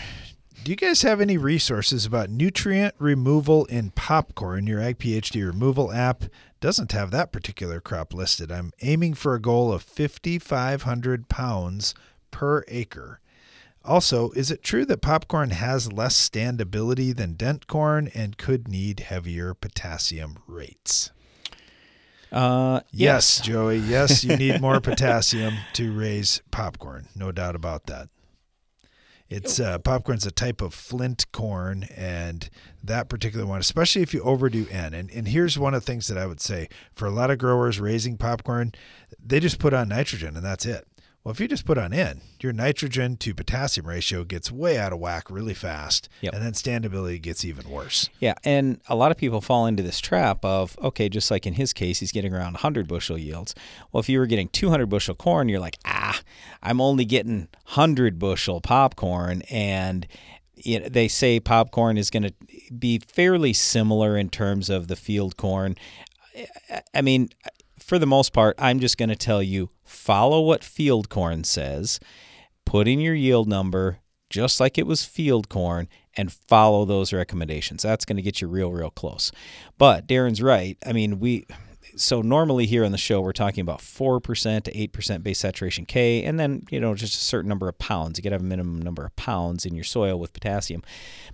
[0.62, 4.66] Do you guys have any resources about nutrient removal in popcorn?
[4.66, 6.24] Your Ag PhD removal app
[6.60, 8.52] doesn't have that particular crop listed.
[8.52, 11.94] I'm aiming for a goal of 5,500 pounds
[12.30, 13.20] per acre.
[13.84, 19.00] Also, is it true that popcorn has less standability than dent corn and could need
[19.00, 21.10] heavier potassium rates?
[22.30, 23.78] Uh, yes, yes, Joey.
[23.78, 27.08] Yes, you need more potassium to raise popcorn.
[27.16, 28.08] No doubt about that.
[29.30, 32.50] It's uh, popcorn's a type of flint corn, and
[32.82, 34.92] that particular one, especially if you overdo N.
[34.92, 37.38] And and here's one of the things that I would say for a lot of
[37.38, 38.72] growers raising popcorn,
[39.24, 40.86] they just put on nitrogen and that's it.
[41.22, 44.90] Well, if you just put on N, your nitrogen to potassium ratio gets way out
[44.90, 46.32] of whack really fast, yep.
[46.32, 48.08] and then standability gets even worse.
[48.20, 51.54] Yeah, and a lot of people fall into this trap of okay, just like in
[51.54, 53.54] his case, he's getting around 100 bushel yields.
[53.92, 56.22] Well, if you were getting 200 bushel corn, you're like, ah,
[56.62, 60.06] I'm only getting 100 bushel popcorn, and
[60.64, 62.32] they say popcorn is going to
[62.78, 65.76] be fairly similar in terms of the field corn.
[66.94, 67.28] I mean
[67.90, 71.98] for the most part, I'm just going to tell you follow what field corn says,
[72.64, 77.82] put in your yield number just like it was field corn, and follow those recommendations.
[77.82, 79.32] That's going to get you real, real close.
[79.76, 80.78] But Darren's right.
[80.86, 81.46] I mean, we
[81.96, 86.24] so normally here on the show we're talking about 4% to 8% base saturation K
[86.24, 88.18] and then, you know, just a certain number of pounds.
[88.18, 90.82] You got to have a minimum number of pounds in your soil with potassium.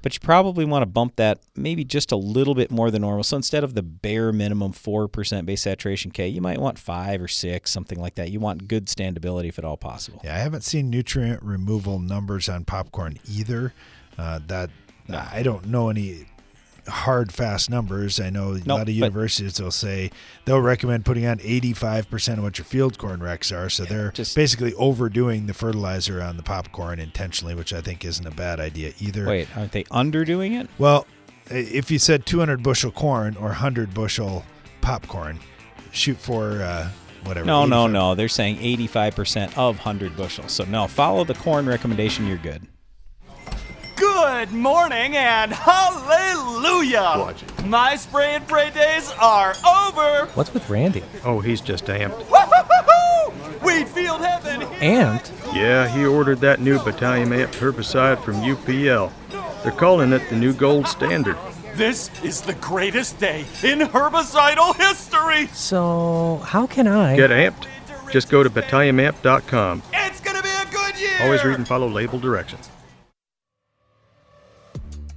[0.03, 3.25] But you probably want to bump that maybe just a little bit more than normal.
[3.25, 7.29] So instead of the bare minimum 4% base saturation K, you might want 5 or
[7.29, 8.31] 6, something like that.
[8.31, 10.21] You want good standability if at all possible.
[10.25, 13.73] Yeah, I haven't seen nutrient removal numbers on popcorn either.
[14.19, 14.71] Uh, that
[15.09, 16.27] I don't know any
[16.89, 18.21] hard fast numbers.
[18.21, 20.11] I know a lot of universities will say
[20.45, 23.69] they'll recommend putting on 85% of what your field corn recs are.
[23.69, 28.27] So they're just basically overdoing the fertilizer on the popcorn intentionally, which I think isn't
[28.27, 29.27] a bad idea either.
[29.27, 30.69] Wait, aren't they underdoing it?
[30.79, 31.07] Well,
[31.51, 34.45] if you said 200 bushel corn or 100 bushel
[34.81, 35.39] popcorn,
[35.93, 36.89] shoot for uh,
[37.25, 37.47] whatever.
[37.47, 38.15] No, no, no.
[38.15, 40.53] They're saying 85% of 100 bushels.
[40.53, 42.27] So no, follow the corn recommendation.
[42.27, 42.67] You're good.
[43.97, 47.15] Good morning and hallelujah!
[47.17, 47.65] Watch it.
[47.65, 50.27] My spray and pray days are over!
[50.35, 51.03] What's with Randy?
[51.25, 52.23] Oh, he's just amped.
[53.63, 54.61] Wheat field heaven!
[54.81, 55.33] Amped?
[55.55, 59.11] Yeah, he ordered that new Battalion Amp herbicide from UPL.
[59.63, 61.39] They're calling it the new gold standard.
[61.75, 65.47] This is the greatest day in herbicidal history!
[65.55, 67.17] So, how can I?
[67.17, 67.67] Get amped.
[68.11, 69.83] Just go to battalionamp.com.
[69.95, 71.17] It's gonna be a good year!
[71.23, 72.69] Always read and follow label directions.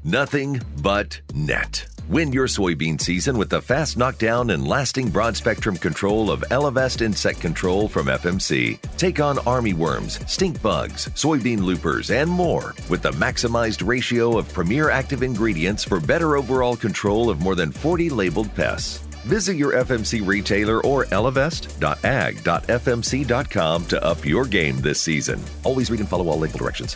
[0.06, 1.86] Nothing but net.
[2.08, 7.02] Win your soybean season with the fast knockdown and lasting broad spectrum control of Elevest
[7.02, 8.80] insect control from FMC.
[8.96, 14.48] Take on army worms, stink bugs, soybean loopers, and more with the maximized ratio of
[14.54, 19.00] premier active ingredients for better overall control of more than 40 labeled pests.
[19.26, 25.44] Visit your FMC retailer or elevest.ag.fmc.com to up your game this season.
[25.66, 26.96] Always read and follow all label directions.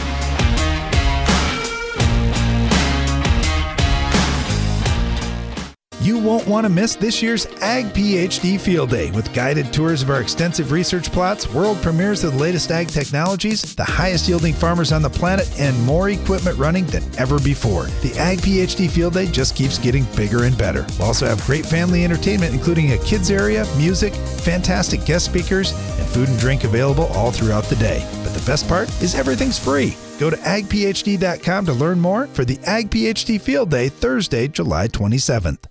[6.01, 10.09] You won't want to miss this year's Ag PhD Field Day with guided tours of
[10.09, 14.91] our extensive research plots, world premieres of the latest ag technologies, the highest yielding farmers
[14.91, 17.83] on the planet, and more equipment running than ever before.
[18.01, 20.87] The Ag PhD Field Day just keeps getting bigger and better.
[20.97, 26.07] We'll also have great family entertainment, including a kids area, music, fantastic guest speakers, and
[26.07, 28.03] food and drink available all throughout the day.
[28.23, 29.95] But the best part is everything's free.
[30.17, 35.70] Go to agphd.com to learn more for the Ag PhD Field Day, Thursday, July 27th.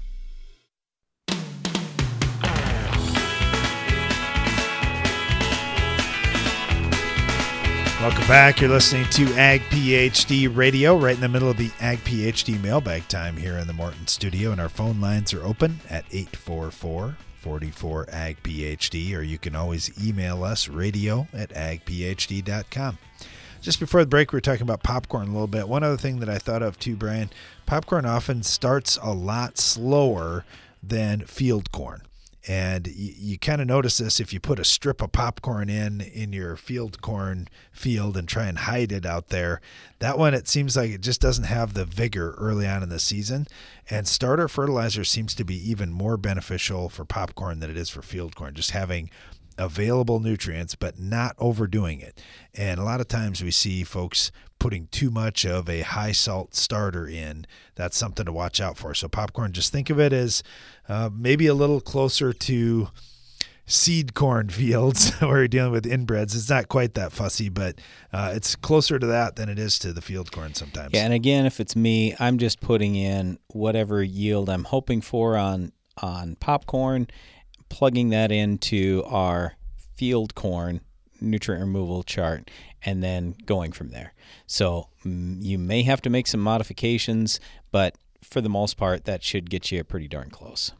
[8.01, 8.59] Welcome back.
[8.59, 13.07] You're listening to Ag PhD Radio, right in the middle of the Ag PhD mailbag
[13.07, 14.51] time here in the Morton studio.
[14.51, 20.03] And our phone lines are open at 844 44 Ag PhD, or you can always
[20.03, 22.97] email us radio at agphd.com.
[23.61, 25.69] Just before the break, we were talking about popcorn a little bit.
[25.69, 27.29] One other thing that I thought of too, Brian
[27.67, 30.43] popcorn often starts a lot slower
[30.81, 32.01] than field corn.
[32.47, 36.01] And you, you kind of notice this if you put a strip of popcorn in
[36.01, 39.61] in your field corn field and try and hide it out there.
[39.99, 42.99] That one, it seems like it just doesn't have the vigor early on in the
[42.99, 43.47] season.
[43.89, 48.01] And starter fertilizer seems to be even more beneficial for popcorn than it is for
[48.01, 48.55] field corn.
[48.55, 49.11] Just having
[49.57, 52.19] available nutrients, but not overdoing it.
[52.55, 56.53] And a lot of times we see folks putting too much of a high salt
[56.53, 57.45] starter in.
[57.75, 58.93] That's something to watch out for.
[58.93, 60.43] So, popcorn, just think of it as
[60.91, 62.89] uh, maybe a little closer to
[63.65, 66.35] seed corn fields where you're dealing with inbreds.
[66.35, 67.79] It's not quite that fussy, but
[68.11, 70.93] uh, it's closer to that than it is to the field corn sometimes.
[70.93, 75.37] Yeah, and again, if it's me, I'm just putting in whatever yield I'm hoping for
[75.37, 75.71] on
[76.01, 77.07] on popcorn,
[77.69, 79.55] plugging that into our
[79.95, 80.81] field corn
[81.21, 82.49] nutrient removal chart,
[82.83, 84.13] and then going from there.
[84.47, 87.39] So mm, you may have to make some modifications,
[87.71, 90.73] but for the most part, that should get you pretty darn close.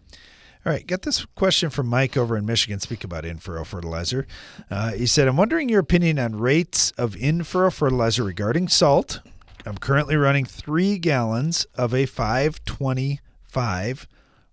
[0.64, 2.80] All right, got this question from Mike over in Michigan.
[2.80, 4.28] Speak about in-furrow fertilizer.
[4.70, 9.22] Uh, he said, "I'm wondering your opinion on rates of in-furrow fertilizer regarding salt.
[9.66, 14.08] I'm currently running three gallons of a 525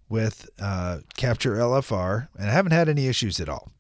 [0.08, 3.70] with uh, Capture LFR, and I haven't had any issues at all.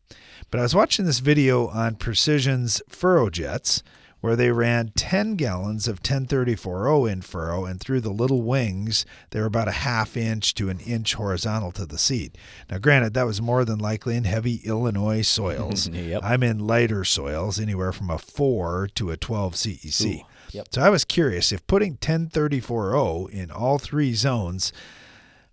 [0.50, 3.82] But I was watching this video on Precision's FurrowJets."
[4.20, 9.40] Where they ran 10 gallons of 1034O in furrow, and through the little wings, they
[9.40, 12.36] were about a half inch to an inch horizontal to the seed.
[12.70, 15.88] Now, granted, that was more than likely in heavy Illinois soils.
[15.88, 16.22] yep.
[16.24, 20.06] I'm in lighter soils, anywhere from a 4 to a 12 CEC.
[20.06, 20.66] Ooh, yep.
[20.72, 24.72] So I was curious if putting 1034O in all three zones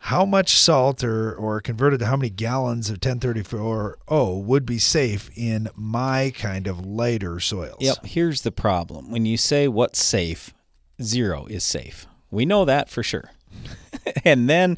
[0.06, 5.32] how much salt or, or converted to how many gallons of 1034O would be safe
[5.36, 7.78] in my kind of lighter soils.
[7.80, 8.06] Yep.
[8.06, 9.10] Here's the problem.
[9.10, 10.54] When you say what's safe,
[11.02, 12.06] zero is safe.
[12.30, 13.32] We know that for sure.
[14.24, 14.78] and then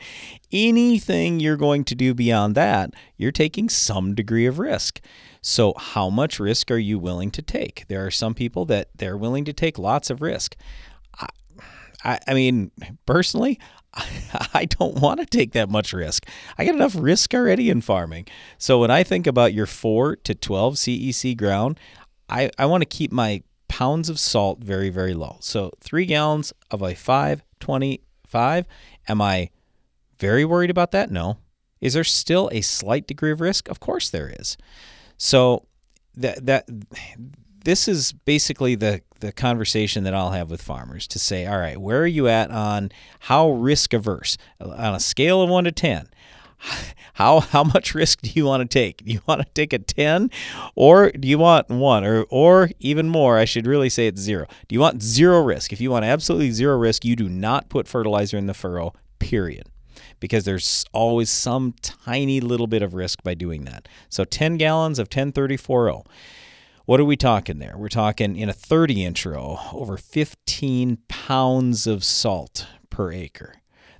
[0.53, 5.01] anything you're going to do beyond that, you're taking some degree of risk.
[5.41, 7.83] So, how much risk are you willing to take?
[7.89, 10.55] There are some people that they're willing to take lots of risk.
[11.19, 11.27] I,
[12.05, 12.71] I, I mean,
[13.05, 13.59] personally,
[14.53, 16.25] I don't want to take that much risk.
[16.57, 18.27] I got enough risk already in farming.
[18.57, 21.79] So when I think about your 4 to 12 CEC ground,
[22.29, 25.37] I, I want to keep my pounds of salt very, very low.
[25.39, 28.65] So three gallons of a 525.
[29.07, 29.49] Am I
[30.19, 31.11] very worried about that?
[31.11, 31.37] No.
[31.79, 33.69] Is there still a slight degree of risk?
[33.69, 34.57] Of course there is.
[35.17, 35.67] So
[36.15, 36.67] that that
[37.63, 41.79] this is basically the the conversation that I'll have with farmers to say, all right,
[41.79, 42.91] where are you at on
[43.21, 46.09] how risk averse on a scale of one to ten?
[47.13, 49.03] How how much risk do you want to take?
[49.03, 50.29] Do you want to take a ten,
[50.75, 53.39] or do you want one, or or even more?
[53.39, 54.45] I should really say it's zero.
[54.67, 55.73] Do you want zero risk?
[55.73, 58.93] If you want absolutely zero risk, you do not put fertilizer in the furrow.
[59.17, 59.67] Period
[60.19, 63.87] because there's always some tiny little bit of risk by doing that.
[64.09, 66.05] So 10 gallons of 1034O.
[66.87, 67.77] What are we talking there?
[67.77, 73.55] We're talking in a 30 inch row, over 15 pounds of salt per acre.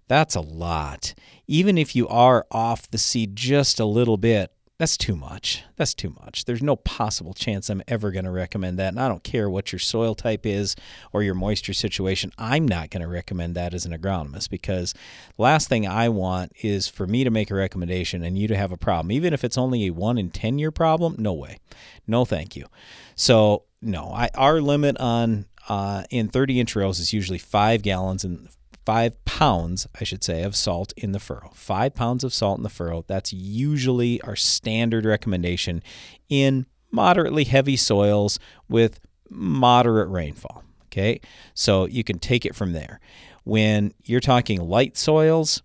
[0.07, 1.13] That's a lot.
[1.47, 5.63] Even if you are off the seed just a little bit, that's too much.
[5.75, 6.45] That's too much.
[6.45, 8.89] There's no possible chance I'm ever going to recommend that.
[8.89, 10.75] And I don't care what your soil type is
[11.11, 12.31] or your moisture situation.
[12.37, 14.93] I'm not going to recommend that as an agronomist because
[15.35, 18.71] last thing I want is for me to make a recommendation and you to have
[18.71, 19.11] a problem.
[19.11, 21.57] Even if it's only a 1 in 10 year problem, no way.
[22.05, 22.67] No thank you.
[23.15, 28.23] So, no, I our limit on uh, in 30 inch rows is usually 5 gallons
[28.23, 28.49] and
[28.87, 31.51] five pounds, I should say, of salt in the furrow.
[31.53, 33.03] Five pounds of salt in the furrow.
[33.05, 35.83] That's usually our standard recommendation
[36.29, 40.63] in moderately heavy soils with moderate rainfall.
[40.85, 41.19] Okay,
[41.53, 43.01] so you can take it from there.
[43.43, 45.63] When you're talking light soils,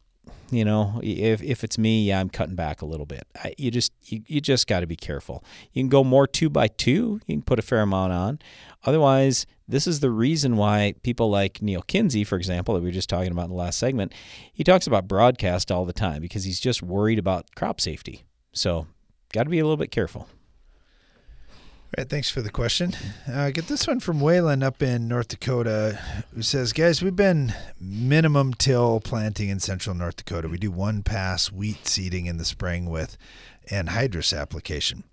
[0.52, 3.26] you know, if, if it's me, yeah, I'm cutting back a little bit.
[3.36, 5.42] I, you just you, you just got to be careful.
[5.72, 7.20] You can go more two by two.
[7.26, 8.38] You can put a fair amount on.
[8.84, 12.92] Otherwise, this is the reason why people like Neil Kinsey, for example, that we were
[12.92, 14.12] just talking about in the last segment,
[14.52, 18.24] he talks about broadcast all the time because he's just worried about crop safety.
[18.52, 18.86] So,
[19.32, 20.28] got to be a little bit careful.
[21.94, 22.94] All right, thanks for the question.
[23.30, 25.98] Uh, get this one from Waylon up in North Dakota,
[26.34, 30.48] who says, "Guys, we've been minimum till planting in central North Dakota.
[30.48, 33.18] We do one pass wheat seeding in the spring with
[33.70, 35.04] anhydrous application.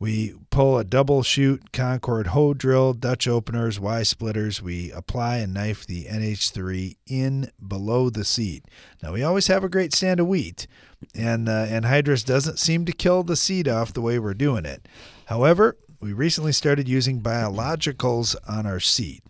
[0.00, 4.60] We pull a double shoot Concord hoe drill, Dutch openers, Y splitters.
[4.60, 8.64] We apply and knife the NH3 in below the seed.
[9.00, 10.66] Now we always have a great stand of wheat,
[11.14, 14.88] and uh, anhydrous doesn't seem to kill the seed off the way we're doing it.
[15.26, 19.22] However." We recently started using biologicals on our seed.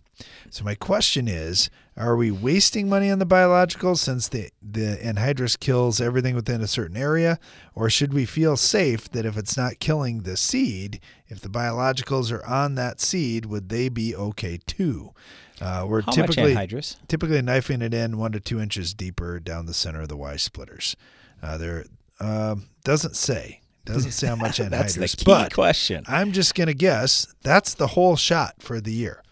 [0.51, 5.59] So my question is, are we wasting money on the biologicals since the, the anhydrous
[5.59, 7.39] kills everything within a certain area?
[7.77, 10.99] Or should we feel safe that if it's not killing the seed,
[11.29, 15.13] if the biologicals are on that seed, would they be okay too?
[15.61, 16.97] Uh, we're How typically much anhydrous?
[17.07, 20.35] typically knifing it in one to two inches deeper down the center of the Y
[20.35, 20.97] splitters.
[21.41, 21.85] Uh, there
[22.19, 24.71] um, doesn't say Doesn't sound much anhydrous.
[24.71, 26.05] That's the key but question.
[26.07, 29.23] I'm just going to guess that's the whole shot for the year.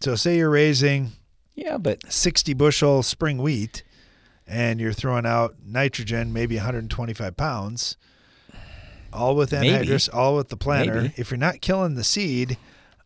[0.00, 1.12] So say you're raising
[1.54, 3.84] yeah, but 60 bushel spring wheat
[4.46, 7.96] and you're throwing out nitrogen, maybe 125 pounds,
[9.12, 9.96] all with Maybe.
[10.12, 11.02] all with the planter.
[11.02, 11.14] Maybe.
[11.16, 12.58] If you're not killing the seed,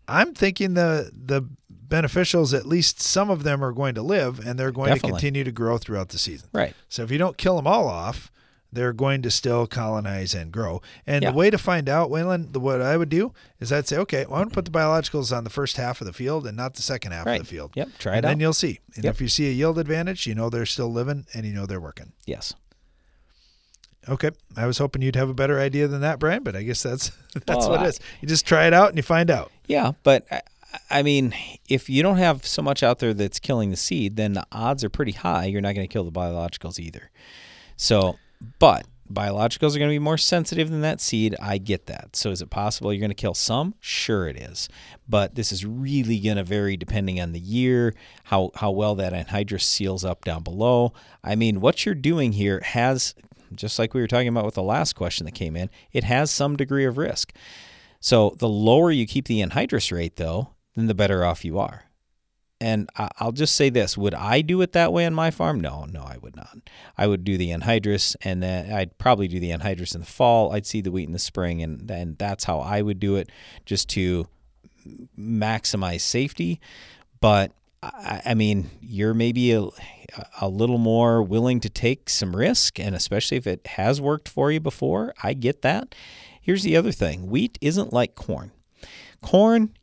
[0.08, 1.42] I'm thinking the the
[1.86, 5.10] beneficials, at least some of them are going to live and they're going Definitely.
[5.10, 6.48] to continue to grow throughout the season.
[6.52, 6.74] Right.
[6.88, 8.30] So if you don't kill them all off,
[8.72, 10.82] they're going to still colonize and grow.
[11.06, 11.30] And Yeah.
[11.30, 14.36] the way to find out, Waylon, what I would do is I'd say, okay, well,
[14.36, 16.74] I want to put the biologicals on the first half of the field and not
[16.74, 17.40] the second half Right.
[17.40, 17.72] of the field.
[17.74, 18.40] Yep, try and it Then out.
[18.40, 18.80] you'll see.
[18.94, 19.14] And Yep.
[19.14, 21.80] if you see a yield advantage, you know they're still living and you know they're
[21.80, 22.12] working.
[22.26, 22.52] Yes.
[24.08, 26.82] Okay, I was hoping you'd have a better idea than that, Brian, but I guess
[26.82, 28.00] that's that's Well, what I- it is.
[28.20, 29.50] You just try it out and you find out.
[29.66, 30.40] Yeah, but I,
[30.90, 31.34] I mean,
[31.68, 34.82] if you don't have so much out there that's killing the seed, then the odds
[34.84, 37.10] are pretty high you're not going to kill the biologicals either.
[37.76, 38.18] So,
[38.58, 41.34] but biologicals are going to be more sensitive than that seed.
[41.40, 42.14] I get that.
[42.14, 43.74] So, is it possible you're going to kill some?
[43.80, 44.68] Sure, it is.
[45.08, 49.12] But this is really going to vary depending on the year, how how well that
[49.12, 50.92] anhydrous seals up down below.
[51.24, 53.14] I mean, what you're doing here has,
[53.54, 56.30] just like we were talking about with the last question that came in, it has
[56.30, 57.32] some degree of risk.
[58.00, 61.87] So the lower you keep the anhydrous rate, though, then the better off you are.
[62.60, 65.60] And I'll just say this: Would I do it that way on my farm?
[65.60, 66.58] No, no, I would not.
[66.96, 70.52] I would do the anhydrous, and then I'd probably do the anhydrous in the fall.
[70.52, 73.30] I'd seed the wheat in the spring, and then that's how I would do it,
[73.64, 74.26] just to
[75.16, 76.60] maximize safety.
[77.20, 77.52] But
[77.82, 79.68] I, I mean, you're maybe a,
[80.40, 84.50] a little more willing to take some risk, and especially if it has worked for
[84.50, 85.14] you before.
[85.22, 85.94] I get that.
[86.40, 88.50] Here's the other thing: wheat isn't like corn.
[89.20, 89.74] Corn,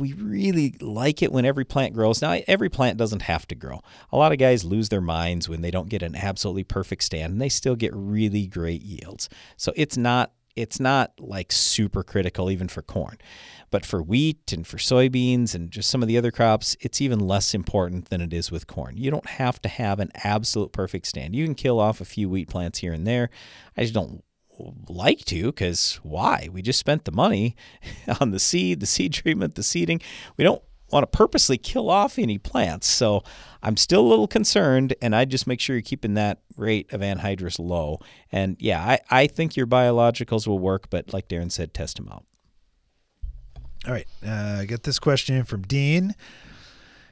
[0.00, 2.22] we really like it when every plant grows.
[2.22, 3.80] Now, every plant doesn't have to grow.
[4.12, 7.32] A lot of guys lose their minds when they don't get an absolutely perfect stand,
[7.32, 9.28] and they still get really great yields.
[9.56, 13.18] So it's not it's not like super critical even for corn.
[13.70, 17.18] But for wheat and for soybeans and just some of the other crops, it's even
[17.18, 18.96] less important than it is with corn.
[18.96, 21.34] You don't have to have an absolute perfect stand.
[21.34, 23.30] You can kill off a few wheat plants here and there.
[23.76, 24.22] I just don't
[24.88, 26.48] like to because why?
[26.52, 27.56] We just spent the money
[28.20, 30.00] on the seed, the seed treatment, the seeding.
[30.36, 32.86] We don't want to purposely kill off any plants.
[32.86, 33.22] So
[33.62, 37.00] I'm still a little concerned, and I just make sure you're keeping that rate of
[37.00, 37.98] anhydrous low.
[38.30, 42.08] And yeah, I, I think your biologicals will work, but like Darren said, test them
[42.08, 42.24] out.
[43.86, 46.14] All right, uh, I got this question from Dean.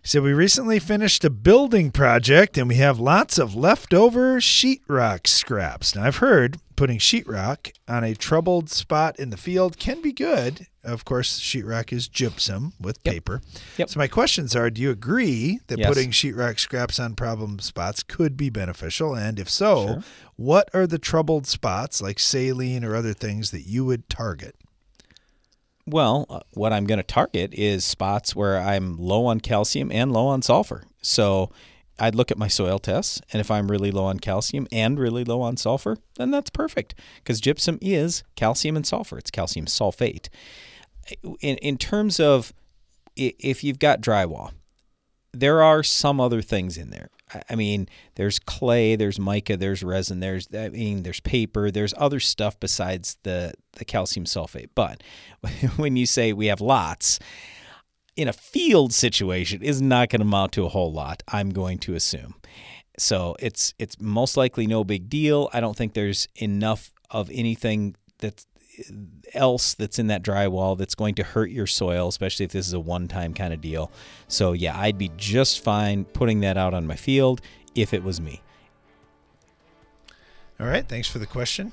[0.03, 5.29] He said, We recently finished a building project and we have lots of leftover sheetrock
[5.29, 5.95] scraps.
[5.95, 10.67] Now, I've heard putting sheetrock on a troubled spot in the field can be good.
[10.83, 13.43] Of course, sheetrock is gypsum with paper.
[13.77, 13.91] Yep.
[13.91, 15.87] So, my questions are Do you agree that Yes.
[15.89, 19.15] putting sheetrock scraps on problem spots could be beneficial?
[19.15, 20.05] And if so, Sure.
[20.35, 24.57] what are the troubled spots like saline or other things that you would target?
[25.87, 30.13] Well, uh, what I'm going to target is spots where I'm low on calcium and
[30.13, 30.85] low on sulfur.
[31.03, 31.51] So
[31.99, 35.25] I'd look at my soil tests, and if I'm really low on calcium and really
[35.25, 39.19] low on sulfur, then that's perfect because gypsum is calcium and sulfur.
[39.19, 40.29] It's calcium sulfate.
[41.41, 42.53] In, in terms of
[43.17, 44.53] if you've got drywall,
[45.33, 47.09] there are some other things in there.
[47.49, 52.21] I- mean, there's clay, there's mica, there's resin, there's I mean, there's paper, there's other
[52.21, 54.71] stuff besides the the calcium sulfate.
[54.75, 55.03] But
[55.77, 57.19] when you say we have lots,
[58.17, 61.79] in a field situation is not going to amount to a whole lot, I'm going
[61.79, 62.35] to assume.
[62.99, 65.49] So it's it's most likely no big deal.
[65.53, 68.47] I don't think there's enough of anything that's
[69.35, 72.73] else that's in that drywall that's going to hurt your soil, especially if this is
[72.73, 73.91] a one-time kind of deal.
[74.29, 77.41] So yeah, I'd be just fine putting that out on my field
[77.75, 78.43] if it was me.
[80.61, 81.73] All right, thanks for the question.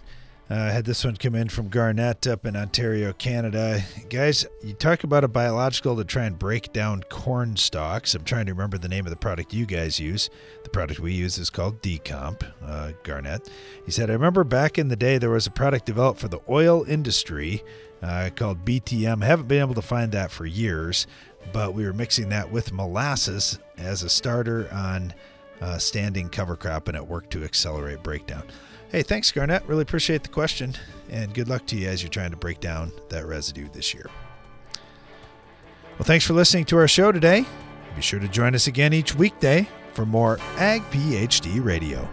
[0.51, 3.83] Uh, I had this one come in from Garnett up in Ontario, Canada.
[4.09, 8.15] Guys, you talk about a biological to try and break down corn stalks.
[8.15, 10.31] I'm trying to remember the name of the product you guys use.
[10.63, 13.47] The product we use is called Decomp, uh, Garnett.
[13.85, 16.41] He said, I remember back in the day there was a product developed for the
[16.49, 17.63] oil industry
[18.01, 19.23] uh, called BTM.
[19.23, 21.05] haven't been able to find that for years,
[21.53, 25.13] but we were mixing that with molasses as a starter on
[25.61, 28.43] uh, standing cover crop, and it worked to accelerate breakdown.
[28.91, 29.67] Hey, thanks, Garnett.
[29.67, 30.73] Really appreciate the question,
[31.11, 34.09] and good luck to you as you're trying to break down that residue this year.
[34.73, 37.45] Well, thanks for listening to our show today.
[37.95, 42.09] Be sure to join us again each weekday for more Ag PhD Radio.